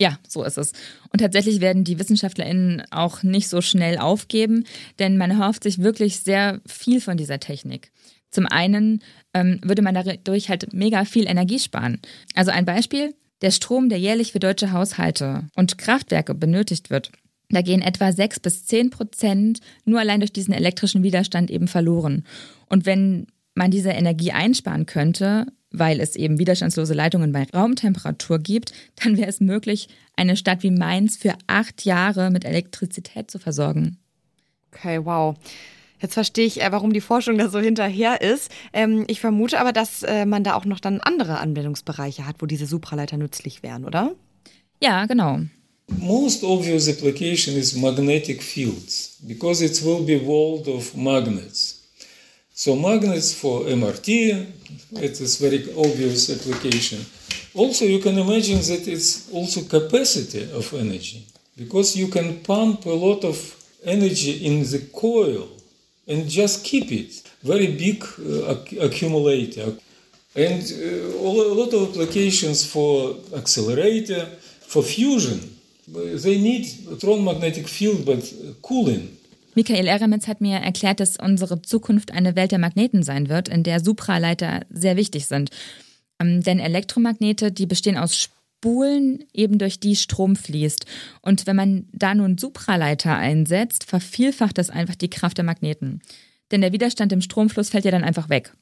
Ja, 0.00 0.20
so 0.28 0.44
ist 0.44 0.58
es. 0.58 0.74
Und 1.10 1.22
tatsächlich 1.22 1.60
werden 1.60 1.82
die 1.82 1.98
WissenschaftlerInnen 1.98 2.84
auch 2.92 3.24
nicht 3.24 3.48
so 3.48 3.60
schnell 3.60 3.98
aufgeben, 3.98 4.62
denn 5.00 5.16
man 5.16 5.32
erhofft 5.32 5.64
sich 5.64 5.80
wirklich 5.80 6.20
sehr 6.20 6.60
viel 6.66 7.00
von 7.00 7.16
dieser 7.16 7.40
Technik. 7.40 7.90
Zum 8.30 8.46
einen 8.46 9.00
ähm, 9.34 9.60
würde 9.62 9.82
man 9.82 9.94
dadurch 9.94 10.48
halt 10.48 10.72
mega 10.72 11.04
viel 11.04 11.26
Energie 11.26 11.58
sparen. 11.58 11.98
Also 12.34 12.50
ein 12.50 12.64
Beispiel, 12.64 13.14
der 13.42 13.50
Strom, 13.50 13.88
der 13.88 13.98
jährlich 13.98 14.32
für 14.32 14.38
deutsche 14.38 14.72
Haushalte 14.72 15.48
und 15.54 15.76
Kraftwerke 15.76 16.34
benötigt 16.34 16.90
wird, 16.90 17.10
da 17.50 17.60
gehen 17.62 17.82
etwa 17.82 18.10
6 18.10 18.40
bis 18.40 18.64
10 18.64 18.90
Prozent 18.90 19.60
nur 19.84 20.00
allein 20.00 20.20
durch 20.20 20.32
diesen 20.32 20.54
elektrischen 20.54 21.02
Widerstand 21.02 21.50
eben 21.50 21.68
verloren. 21.68 22.24
Und 22.68 22.86
wenn 22.86 23.26
man 23.54 23.70
diese 23.70 23.90
Energie 23.90 24.32
einsparen 24.32 24.86
könnte, 24.86 25.46
weil 25.70 26.00
es 26.00 26.16
eben 26.16 26.38
widerstandslose 26.38 26.94
Leitungen 26.94 27.32
bei 27.32 27.46
Raumtemperatur 27.52 28.38
gibt, 28.38 28.72
dann 29.02 29.16
wäre 29.16 29.28
es 29.28 29.40
möglich, 29.40 29.88
eine 30.16 30.36
Stadt 30.36 30.62
wie 30.62 30.70
Mainz 30.70 31.16
für 31.16 31.34
acht 31.46 31.84
Jahre 31.84 32.30
mit 32.30 32.44
Elektrizität 32.44 33.30
zu 33.30 33.38
versorgen. 33.38 33.98
Okay, 34.72 35.04
wow. 35.04 35.36
Jetzt 36.04 36.12
verstehe 36.12 36.44
ich, 36.44 36.56
warum 36.56 36.92
die 36.92 37.00
Forschung 37.00 37.38
da 37.38 37.48
so 37.48 37.60
hinterher 37.60 38.20
ist. 38.20 38.50
Ähm, 38.74 39.04
ich 39.08 39.20
vermute 39.20 39.58
aber, 39.58 39.72
dass 39.72 40.02
äh, 40.02 40.26
man 40.26 40.44
da 40.44 40.54
auch 40.54 40.66
noch 40.66 40.78
dann 40.78 41.00
andere 41.00 41.38
Anwendungsbereiche 41.38 42.26
hat, 42.26 42.36
wo 42.40 42.46
diese 42.46 42.66
Supraleiter 42.66 43.16
nützlich 43.16 43.62
wären, 43.62 43.86
oder? 43.86 44.14
Ja, 44.82 45.06
genau. 45.06 45.40
Most 45.88 46.44
obvious 46.44 46.90
application 46.90 47.56
is 47.56 47.74
magnetic 47.74 48.42
fields 48.42 49.16
because 49.26 49.64
it 49.64 49.82
will 49.82 50.02
be 50.02 50.22
world 50.22 50.68
of 50.68 50.94
magnets. 50.94 51.84
So 52.52 52.76
magnets 52.76 53.32
for 53.32 53.66
MRT, 53.66 54.08
it 55.00 55.18
is 55.22 55.38
very 55.38 55.70
obvious 55.74 56.28
application. 56.28 57.06
Also, 57.54 57.86
you 57.86 57.98
can 57.98 58.18
imagine 58.18 58.60
that 58.60 58.86
it's 58.86 59.30
also 59.32 59.62
capacity 59.62 60.52
of 60.52 60.70
energy 60.74 61.24
because 61.56 61.96
you 61.96 62.08
can 62.08 62.40
pump 62.42 62.84
a 62.84 62.90
lot 62.90 63.24
of 63.24 63.38
energy 63.86 64.44
in 64.44 64.64
the 64.64 64.80
coil 64.92 65.53
and 66.08 66.28
just 66.28 66.64
keep 66.64 66.90
it. 66.90 67.22
Very 67.42 67.68
big 67.68 68.04
uh, 68.04 68.54
accumulator. 68.80 69.76
And 70.36 70.62
uh, 70.62 71.18
a 71.18 71.54
lot 71.54 71.72
of 71.72 71.90
applications 71.90 72.64
for 72.64 73.16
accelerator, 73.36 74.26
for 74.66 74.82
fusion. 74.82 75.40
They 75.86 76.38
need 76.38 76.64
strong 76.96 77.24
magnetic 77.24 77.68
field, 77.68 78.04
but 78.04 78.22
cooling. 78.62 79.16
Michael 79.54 79.86
Eremitz 79.86 80.26
hat 80.26 80.40
mir 80.40 80.56
erklärt, 80.56 80.98
dass 80.98 81.16
unsere 81.16 81.62
Zukunft 81.62 82.10
eine 82.10 82.34
Welt 82.34 82.50
der 82.50 82.58
Magneten 82.58 83.02
sein 83.04 83.28
wird, 83.28 83.48
in 83.48 83.62
der 83.62 83.78
Supraleiter 83.80 84.62
sehr 84.70 84.96
wichtig 84.96 85.26
sind. 85.26 85.50
Ähm, 86.20 86.42
denn 86.42 86.58
Elektromagnete, 86.58 87.52
die 87.52 87.66
bestehen 87.66 87.96
aus 87.96 88.30
Spulen, 88.64 89.22
eben 89.34 89.58
durch 89.58 89.78
die 89.78 89.94
Strom 89.94 90.36
fließt. 90.36 90.86
Und 91.20 91.46
wenn 91.46 91.54
man 91.54 91.84
da 91.92 92.14
nun 92.14 92.38
Supraleiter 92.38 93.14
einsetzt, 93.14 93.84
vervielfacht 93.84 94.56
das 94.56 94.70
einfach 94.70 94.94
die 94.94 95.10
Kraft 95.10 95.36
der 95.36 95.44
Magneten. 95.44 96.00
Denn 96.50 96.62
der 96.62 96.72
Widerstand 96.72 97.12
im 97.12 97.20
Stromfluss 97.20 97.68
fällt 97.68 97.84
ja 97.84 97.90
dann 97.90 98.04
einfach 98.04 98.30
weg. 98.30 98.54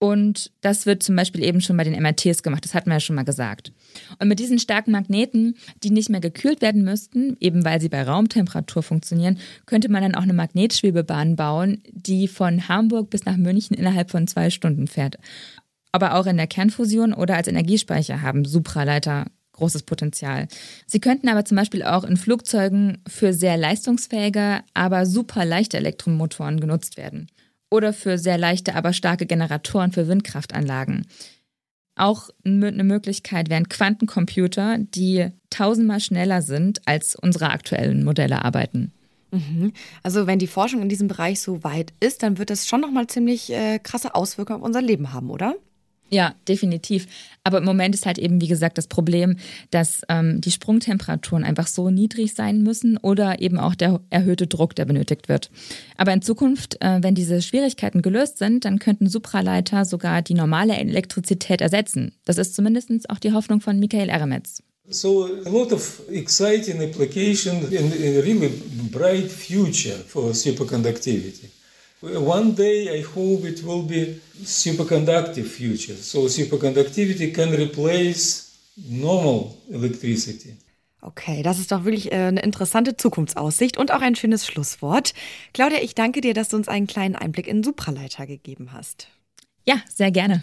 Und 0.00 0.52
das 0.60 0.84
wird 0.84 1.02
zum 1.02 1.16
Beispiel 1.16 1.42
eben 1.42 1.62
schon 1.62 1.78
bei 1.78 1.84
den 1.84 1.98
MRTs 1.98 2.42
gemacht, 2.42 2.62
das 2.62 2.74
hatten 2.74 2.90
wir 2.90 2.96
ja 2.96 3.00
schon 3.00 3.16
mal 3.16 3.24
gesagt. 3.24 3.72
Und 4.18 4.28
mit 4.28 4.38
diesen 4.38 4.58
starken 4.58 4.92
Magneten, 4.92 5.56
die 5.82 5.90
nicht 5.90 6.10
mehr 6.10 6.20
gekühlt 6.20 6.60
werden 6.60 6.84
müssten, 6.84 7.38
eben 7.40 7.64
weil 7.64 7.80
sie 7.80 7.88
bei 7.88 8.02
Raumtemperatur 8.02 8.82
funktionieren, 8.82 9.38
könnte 9.64 9.90
man 9.90 10.02
dann 10.02 10.14
auch 10.14 10.22
eine 10.22 10.34
Magnetschwebebahn 10.34 11.36
bauen, 11.36 11.82
die 11.90 12.28
von 12.28 12.68
Hamburg 12.68 13.08
bis 13.08 13.24
nach 13.24 13.38
München 13.38 13.74
innerhalb 13.74 14.10
von 14.10 14.26
zwei 14.26 14.50
Stunden 14.50 14.88
fährt. 14.88 15.16
Aber 15.90 16.16
auch 16.16 16.26
in 16.26 16.36
der 16.36 16.46
Kernfusion 16.46 17.14
oder 17.14 17.36
als 17.36 17.48
Energiespeicher 17.48 18.20
haben 18.20 18.44
Supraleiter 18.44 19.24
großes 19.58 19.82
Potenzial. 19.82 20.48
Sie 20.86 21.00
könnten 21.00 21.28
aber 21.28 21.44
zum 21.44 21.56
Beispiel 21.56 21.82
auch 21.82 22.04
in 22.04 22.16
Flugzeugen 22.16 22.98
für 23.06 23.32
sehr 23.34 23.56
leistungsfähige, 23.56 24.60
aber 24.74 25.06
super 25.06 25.44
leichte 25.44 25.76
Elektromotoren 25.76 26.60
genutzt 26.60 26.96
werden. 26.96 27.28
Oder 27.70 27.92
für 27.92 28.16
sehr 28.16 28.38
leichte, 28.38 28.74
aber 28.74 28.92
starke 28.92 29.26
Generatoren 29.26 29.92
für 29.92 30.08
Windkraftanlagen. 30.08 31.06
Auch 31.96 32.30
eine 32.44 32.84
Möglichkeit 32.84 33.50
wären 33.50 33.68
Quantencomputer, 33.68 34.78
die 34.78 35.30
tausendmal 35.50 36.00
schneller 36.00 36.42
sind, 36.42 36.80
als 36.86 37.16
unsere 37.16 37.50
aktuellen 37.50 38.04
Modelle 38.04 38.44
arbeiten. 38.44 38.92
Mhm. 39.30 39.72
Also 40.02 40.26
wenn 40.26 40.38
die 40.38 40.46
Forschung 40.46 40.80
in 40.80 40.88
diesem 40.88 41.08
Bereich 41.08 41.40
so 41.40 41.64
weit 41.64 41.92
ist, 42.00 42.22
dann 42.22 42.38
wird 42.38 42.50
das 42.50 42.66
schon 42.66 42.80
nochmal 42.80 43.08
ziemlich 43.08 43.52
äh, 43.52 43.78
krasse 43.78 44.14
Auswirkungen 44.14 44.60
auf 44.60 44.66
unser 44.66 44.80
Leben 44.80 45.12
haben, 45.12 45.30
oder? 45.30 45.56
Ja, 46.10 46.34
definitiv. 46.46 47.06
Aber 47.44 47.58
im 47.58 47.64
Moment 47.64 47.94
ist 47.94 48.06
halt 48.06 48.18
eben, 48.18 48.40
wie 48.40 48.48
gesagt, 48.48 48.78
das 48.78 48.86
Problem, 48.86 49.36
dass 49.70 50.02
ähm, 50.08 50.40
die 50.40 50.50
Sprungtemperaturen 50.50 51.44
einfach 51.44 51.66
so 51.66 51.90
niedrig 51.90 52.34
sein 52.34 52.62
müssen 52.62 52.96
oder 52.98 53.40
eben 53.40 53.58
auch 53.58 53.74
der 53.74 54.00
erhöhte 54.10 54.46
Druck, 54.46 54.74
der 54.74 54.86
benötigt 54.86 55.28
wird. 55.28 55.50
Aber 55.96 56.12
in 56.12 56.22
Zukunft, 56.22 56.80
äh, 56.80 56.98
wenn 57.02 57.14
diese 57.14 57.42
Schwierigkeiten 57.42 58.02
gelöst 58.02 58.38
sind, 58.38 58.64
dann 58.64 58.78
könnten 58.78 59.08
Supraleiter 59.08 59.84
sogar 59.84 60.22
die 60.22 60.34
normale 60.34 60.76
Elektrizität 60.76 61.60
ersetzen. 61.60 62.12
Das 62.24 62.38
ist 62.38 62.54
zumindest 62.54 62.88
auch 63.10 63.18
die 63.18 63.32
Hoffnung 63.32 63.60
von 63.60 63.78
Michael 63.78 64.08
Eremetz. 64.08 64.62
So 64.90 65.28
a 65.44 65.50
lot 65.50 65.72
of 65.72 66.00
exciting 66.10 66.80
application 66.80 67.56
and 67.56 67.92
a 67.92 68.22
really 68.22 68.50
bright 68.90 69.30
future 69.30 69.98
for 70.06 70.32
superconductivity. 70.32 71.50
One 72.00 72.54
day 72.54 73.00
I 73.00 73.02
hope 73.02 73.44
it 73.44 73.64
will 73.64 73.82
be 73.82 74.20
superconductive 74.44 75.46
future. 75.46 75.96
So 75.96 76.28
superconductivity 76.28 77.32
can 77.32 77.50
replace 77.50 78.56
normal 78.76 79.56
electricity. 79.70 80.56
Okay, 81.00 81.42
das 81.42 81.58
ist 81.58 81.70
doch 81.70 81.84
wirklich 81.84 82.10
äh, 82.12 82.16
eine 82.16 82.42
interessante 82.42 82.96
Zukunftsaussicht 82.96 83.76
und 83.78 83.92
auch 83.92 84.00
ein 84.00 84.16
schönes 84.16 84.46
Schlusswort. 84.46 85.14
Claudia, 85.52 85.78
ich 85.80 85.94
danke 85.94 86.20
dir, 86.20 86.34
dass 86.34 86.48
du 86.48 86.56
uns 86.56 86.68
einen 86.68 86.86
kleinen 86.86 87.14
Einblick 87.14 87.46
in 87.46 87.62
Supraleiter 87.62 88.26
gegeben 88.26 88.72
hast. 88.72 89.08
Ja, 89.64 89.80
sehr 89.94 90.10
gerne. 90.10 90.42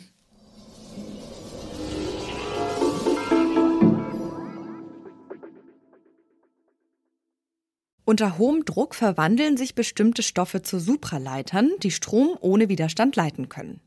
Unter 8.08 8.38
hohem 8.38 8.66
Druck 8.66 8.94
verwandeln 8.94 9.58
sich 9.58 9.74
bestimmte 9.74 10.22
Stoffe 10.22 10.62
zu 10.62 10.80
Supraleitern, 10.80 11.72
die 11.82 11.90
Strom 11.90 12.38
ohne 12.40 12.70
Widerstand 12.70 13.16
leiten 13.16 13.50
können. 13.50 13.82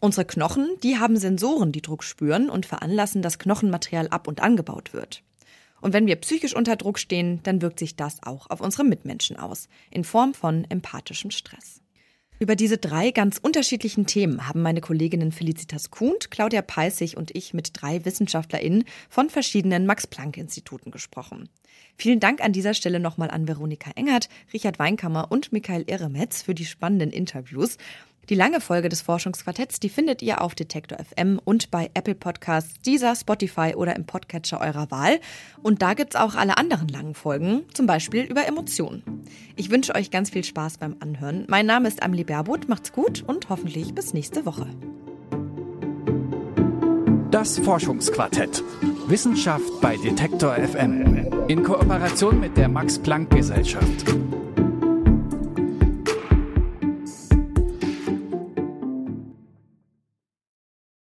Unsere 0.00 0.26
Knochen, 0.26 0.68
die 0.82 0.98
haben 0.98 1.16
Sensoren, 1.16 1.70
die 1.70 1.80
Druck 1.80 2.02
spüren 2.02 2.50
und 2.50 2.66
veranlassen, 2.66 3.22
dass 3.22 3.38
Knochenmaterial 3.38 4.08
ab 4.08 4.26
und 4.26 4.42
angebaut 4.42 4.92
wird. 4.92 5.22
Und 5.80 5.92
wenn 5.92 6.08
wir 6.08 6.16
psychisch 6.16 6.56
unter 6.56 6.74
Druck 6.74 6.98
stehen, 6.98 7.40
dann 7.44 7.62
wirkt 7.62 7.78
sich 7.78 7.94
das 7.94 8.20
auch 8.24 8.50
auf 8.50 8.60
unsere 8.60 8.82
Mitmenschen 8.82 9.36
aus, 9.36 9.68
in 9.92 10.02
Form 10.02 10.34
von 10.34 10.64
empathischem 10.68 11.30
Stress. 11.30 11.80
Über 12.38 12.54
diese 12.54 12.76
drei 12.76 13.12
ganz 13.12 13.38
unterschiedlichen 13.38 14.04
Themen 14.04 14.46
haben 14.46 14.60
meine 14.60 14.82
Kolleginnen 14.82 15.32
Felicitas 15.32 15.90
Kuhnt, 15.90 16.30
Claudia 16.30 16.60
Peissig 16.60 17.16
und 17.16 17.34
ich 17.34 17.54
mit 17.54 17.70
drei 17.72 18.04
WissenschaftlerInnen 18.04 18.84
von 19.08 19.30
verschiedenen 19.30 19.86
Max-Planck-Instituten 19.86 20.90
gesprochen. 20.90 21.48
Vielen 21.96 22.20
Dank 22.20 22.44
an 22.44 22.52
dieser 22.52 22.74
Stelle 22.74 23.00
nochmal 23.00 23.30
an 23.30 23.48
Veronika 23.48 23.90
Engert, 23.94 24.28
Richard 24.52 24.78
Weinkammer 24.78 25.32
und 25.32 25.50
Michael 25.50 25.84
Irremetz 25.86 26.42
für 26.42 26.54
die 26.54 26.66
spannenden 26.66 27.10
Interviews. 27.10 27.78
Die 28.28 28.34
lange 28.34 28.60
Folge 28.60 28.88
des 28.88 29.02
Forschungsquartetts, 29.02 29.78
die 29.78 29.88
findet 29.88 30.20
ihr 30.20 30.40
auf 30.40 30.56
Detektor 30.56 30.98
FM 30.98 31.40
und 31.44 31.70
bei 31.70 31.90
Apple 31.94 32.16
Podcasts, 32.16 32.80
dieser 32.80 33.14
Spotify 33.14 33.74
oder 33.76 33.94
im 33.94 34.04
Podcatcher 34.04 34.60
eurer 34.60 34.90
Wahl. 34.90 35.20
Und 35.62 35.80
da 35.80 35.94
gibt's 35.94 36.16
auch 36.16 36.34
alle 36.34 36.56
anderen 36.56 36.88
langen 36.88 37.14
Folgen, 37.14 37.62
zum 37.72 37.86
Beispiel 37.86 38.24
über 38.24 38.44
Emotionen. 38.44 39.04
Ich 39.54 39.70
wünsche 39.70 39.94
euch 39.94 40.10
ganz 40.10 40.30
viel 40.30 40.42
Spaß 40.42 40.78
beim 40.78 40.96
Anhören. 40.98 41.44
Mein 41.48 41.66
Name 41.66 41.86
ist 41.86 42.02
Amelie 42.02 42.24
Berbot, 42.24 42.68
macht's 42.68 42.92
gut 42.92 43.22
und 43.24 43.48
hoffentlich 43.48 43.94
bis 43.94 44.12
nächste 44.12 44.44
Woche. 44.44 44.66
Das 47.30 47.60
Forschungsquartett. 47.60 48.64
Wissenschaft 49.06 49.80
bei 49.80 49.96
Detektor 49.98 50.54
FM. 50.54 51.46
In 51.46 51.62
Kooperation 51.62 52.40
mit 52.40 52.56
der 52.56 52.68
Max 52.68 52.98
Planck 52.98 53.30
Gesellschaft. 53.30 54.04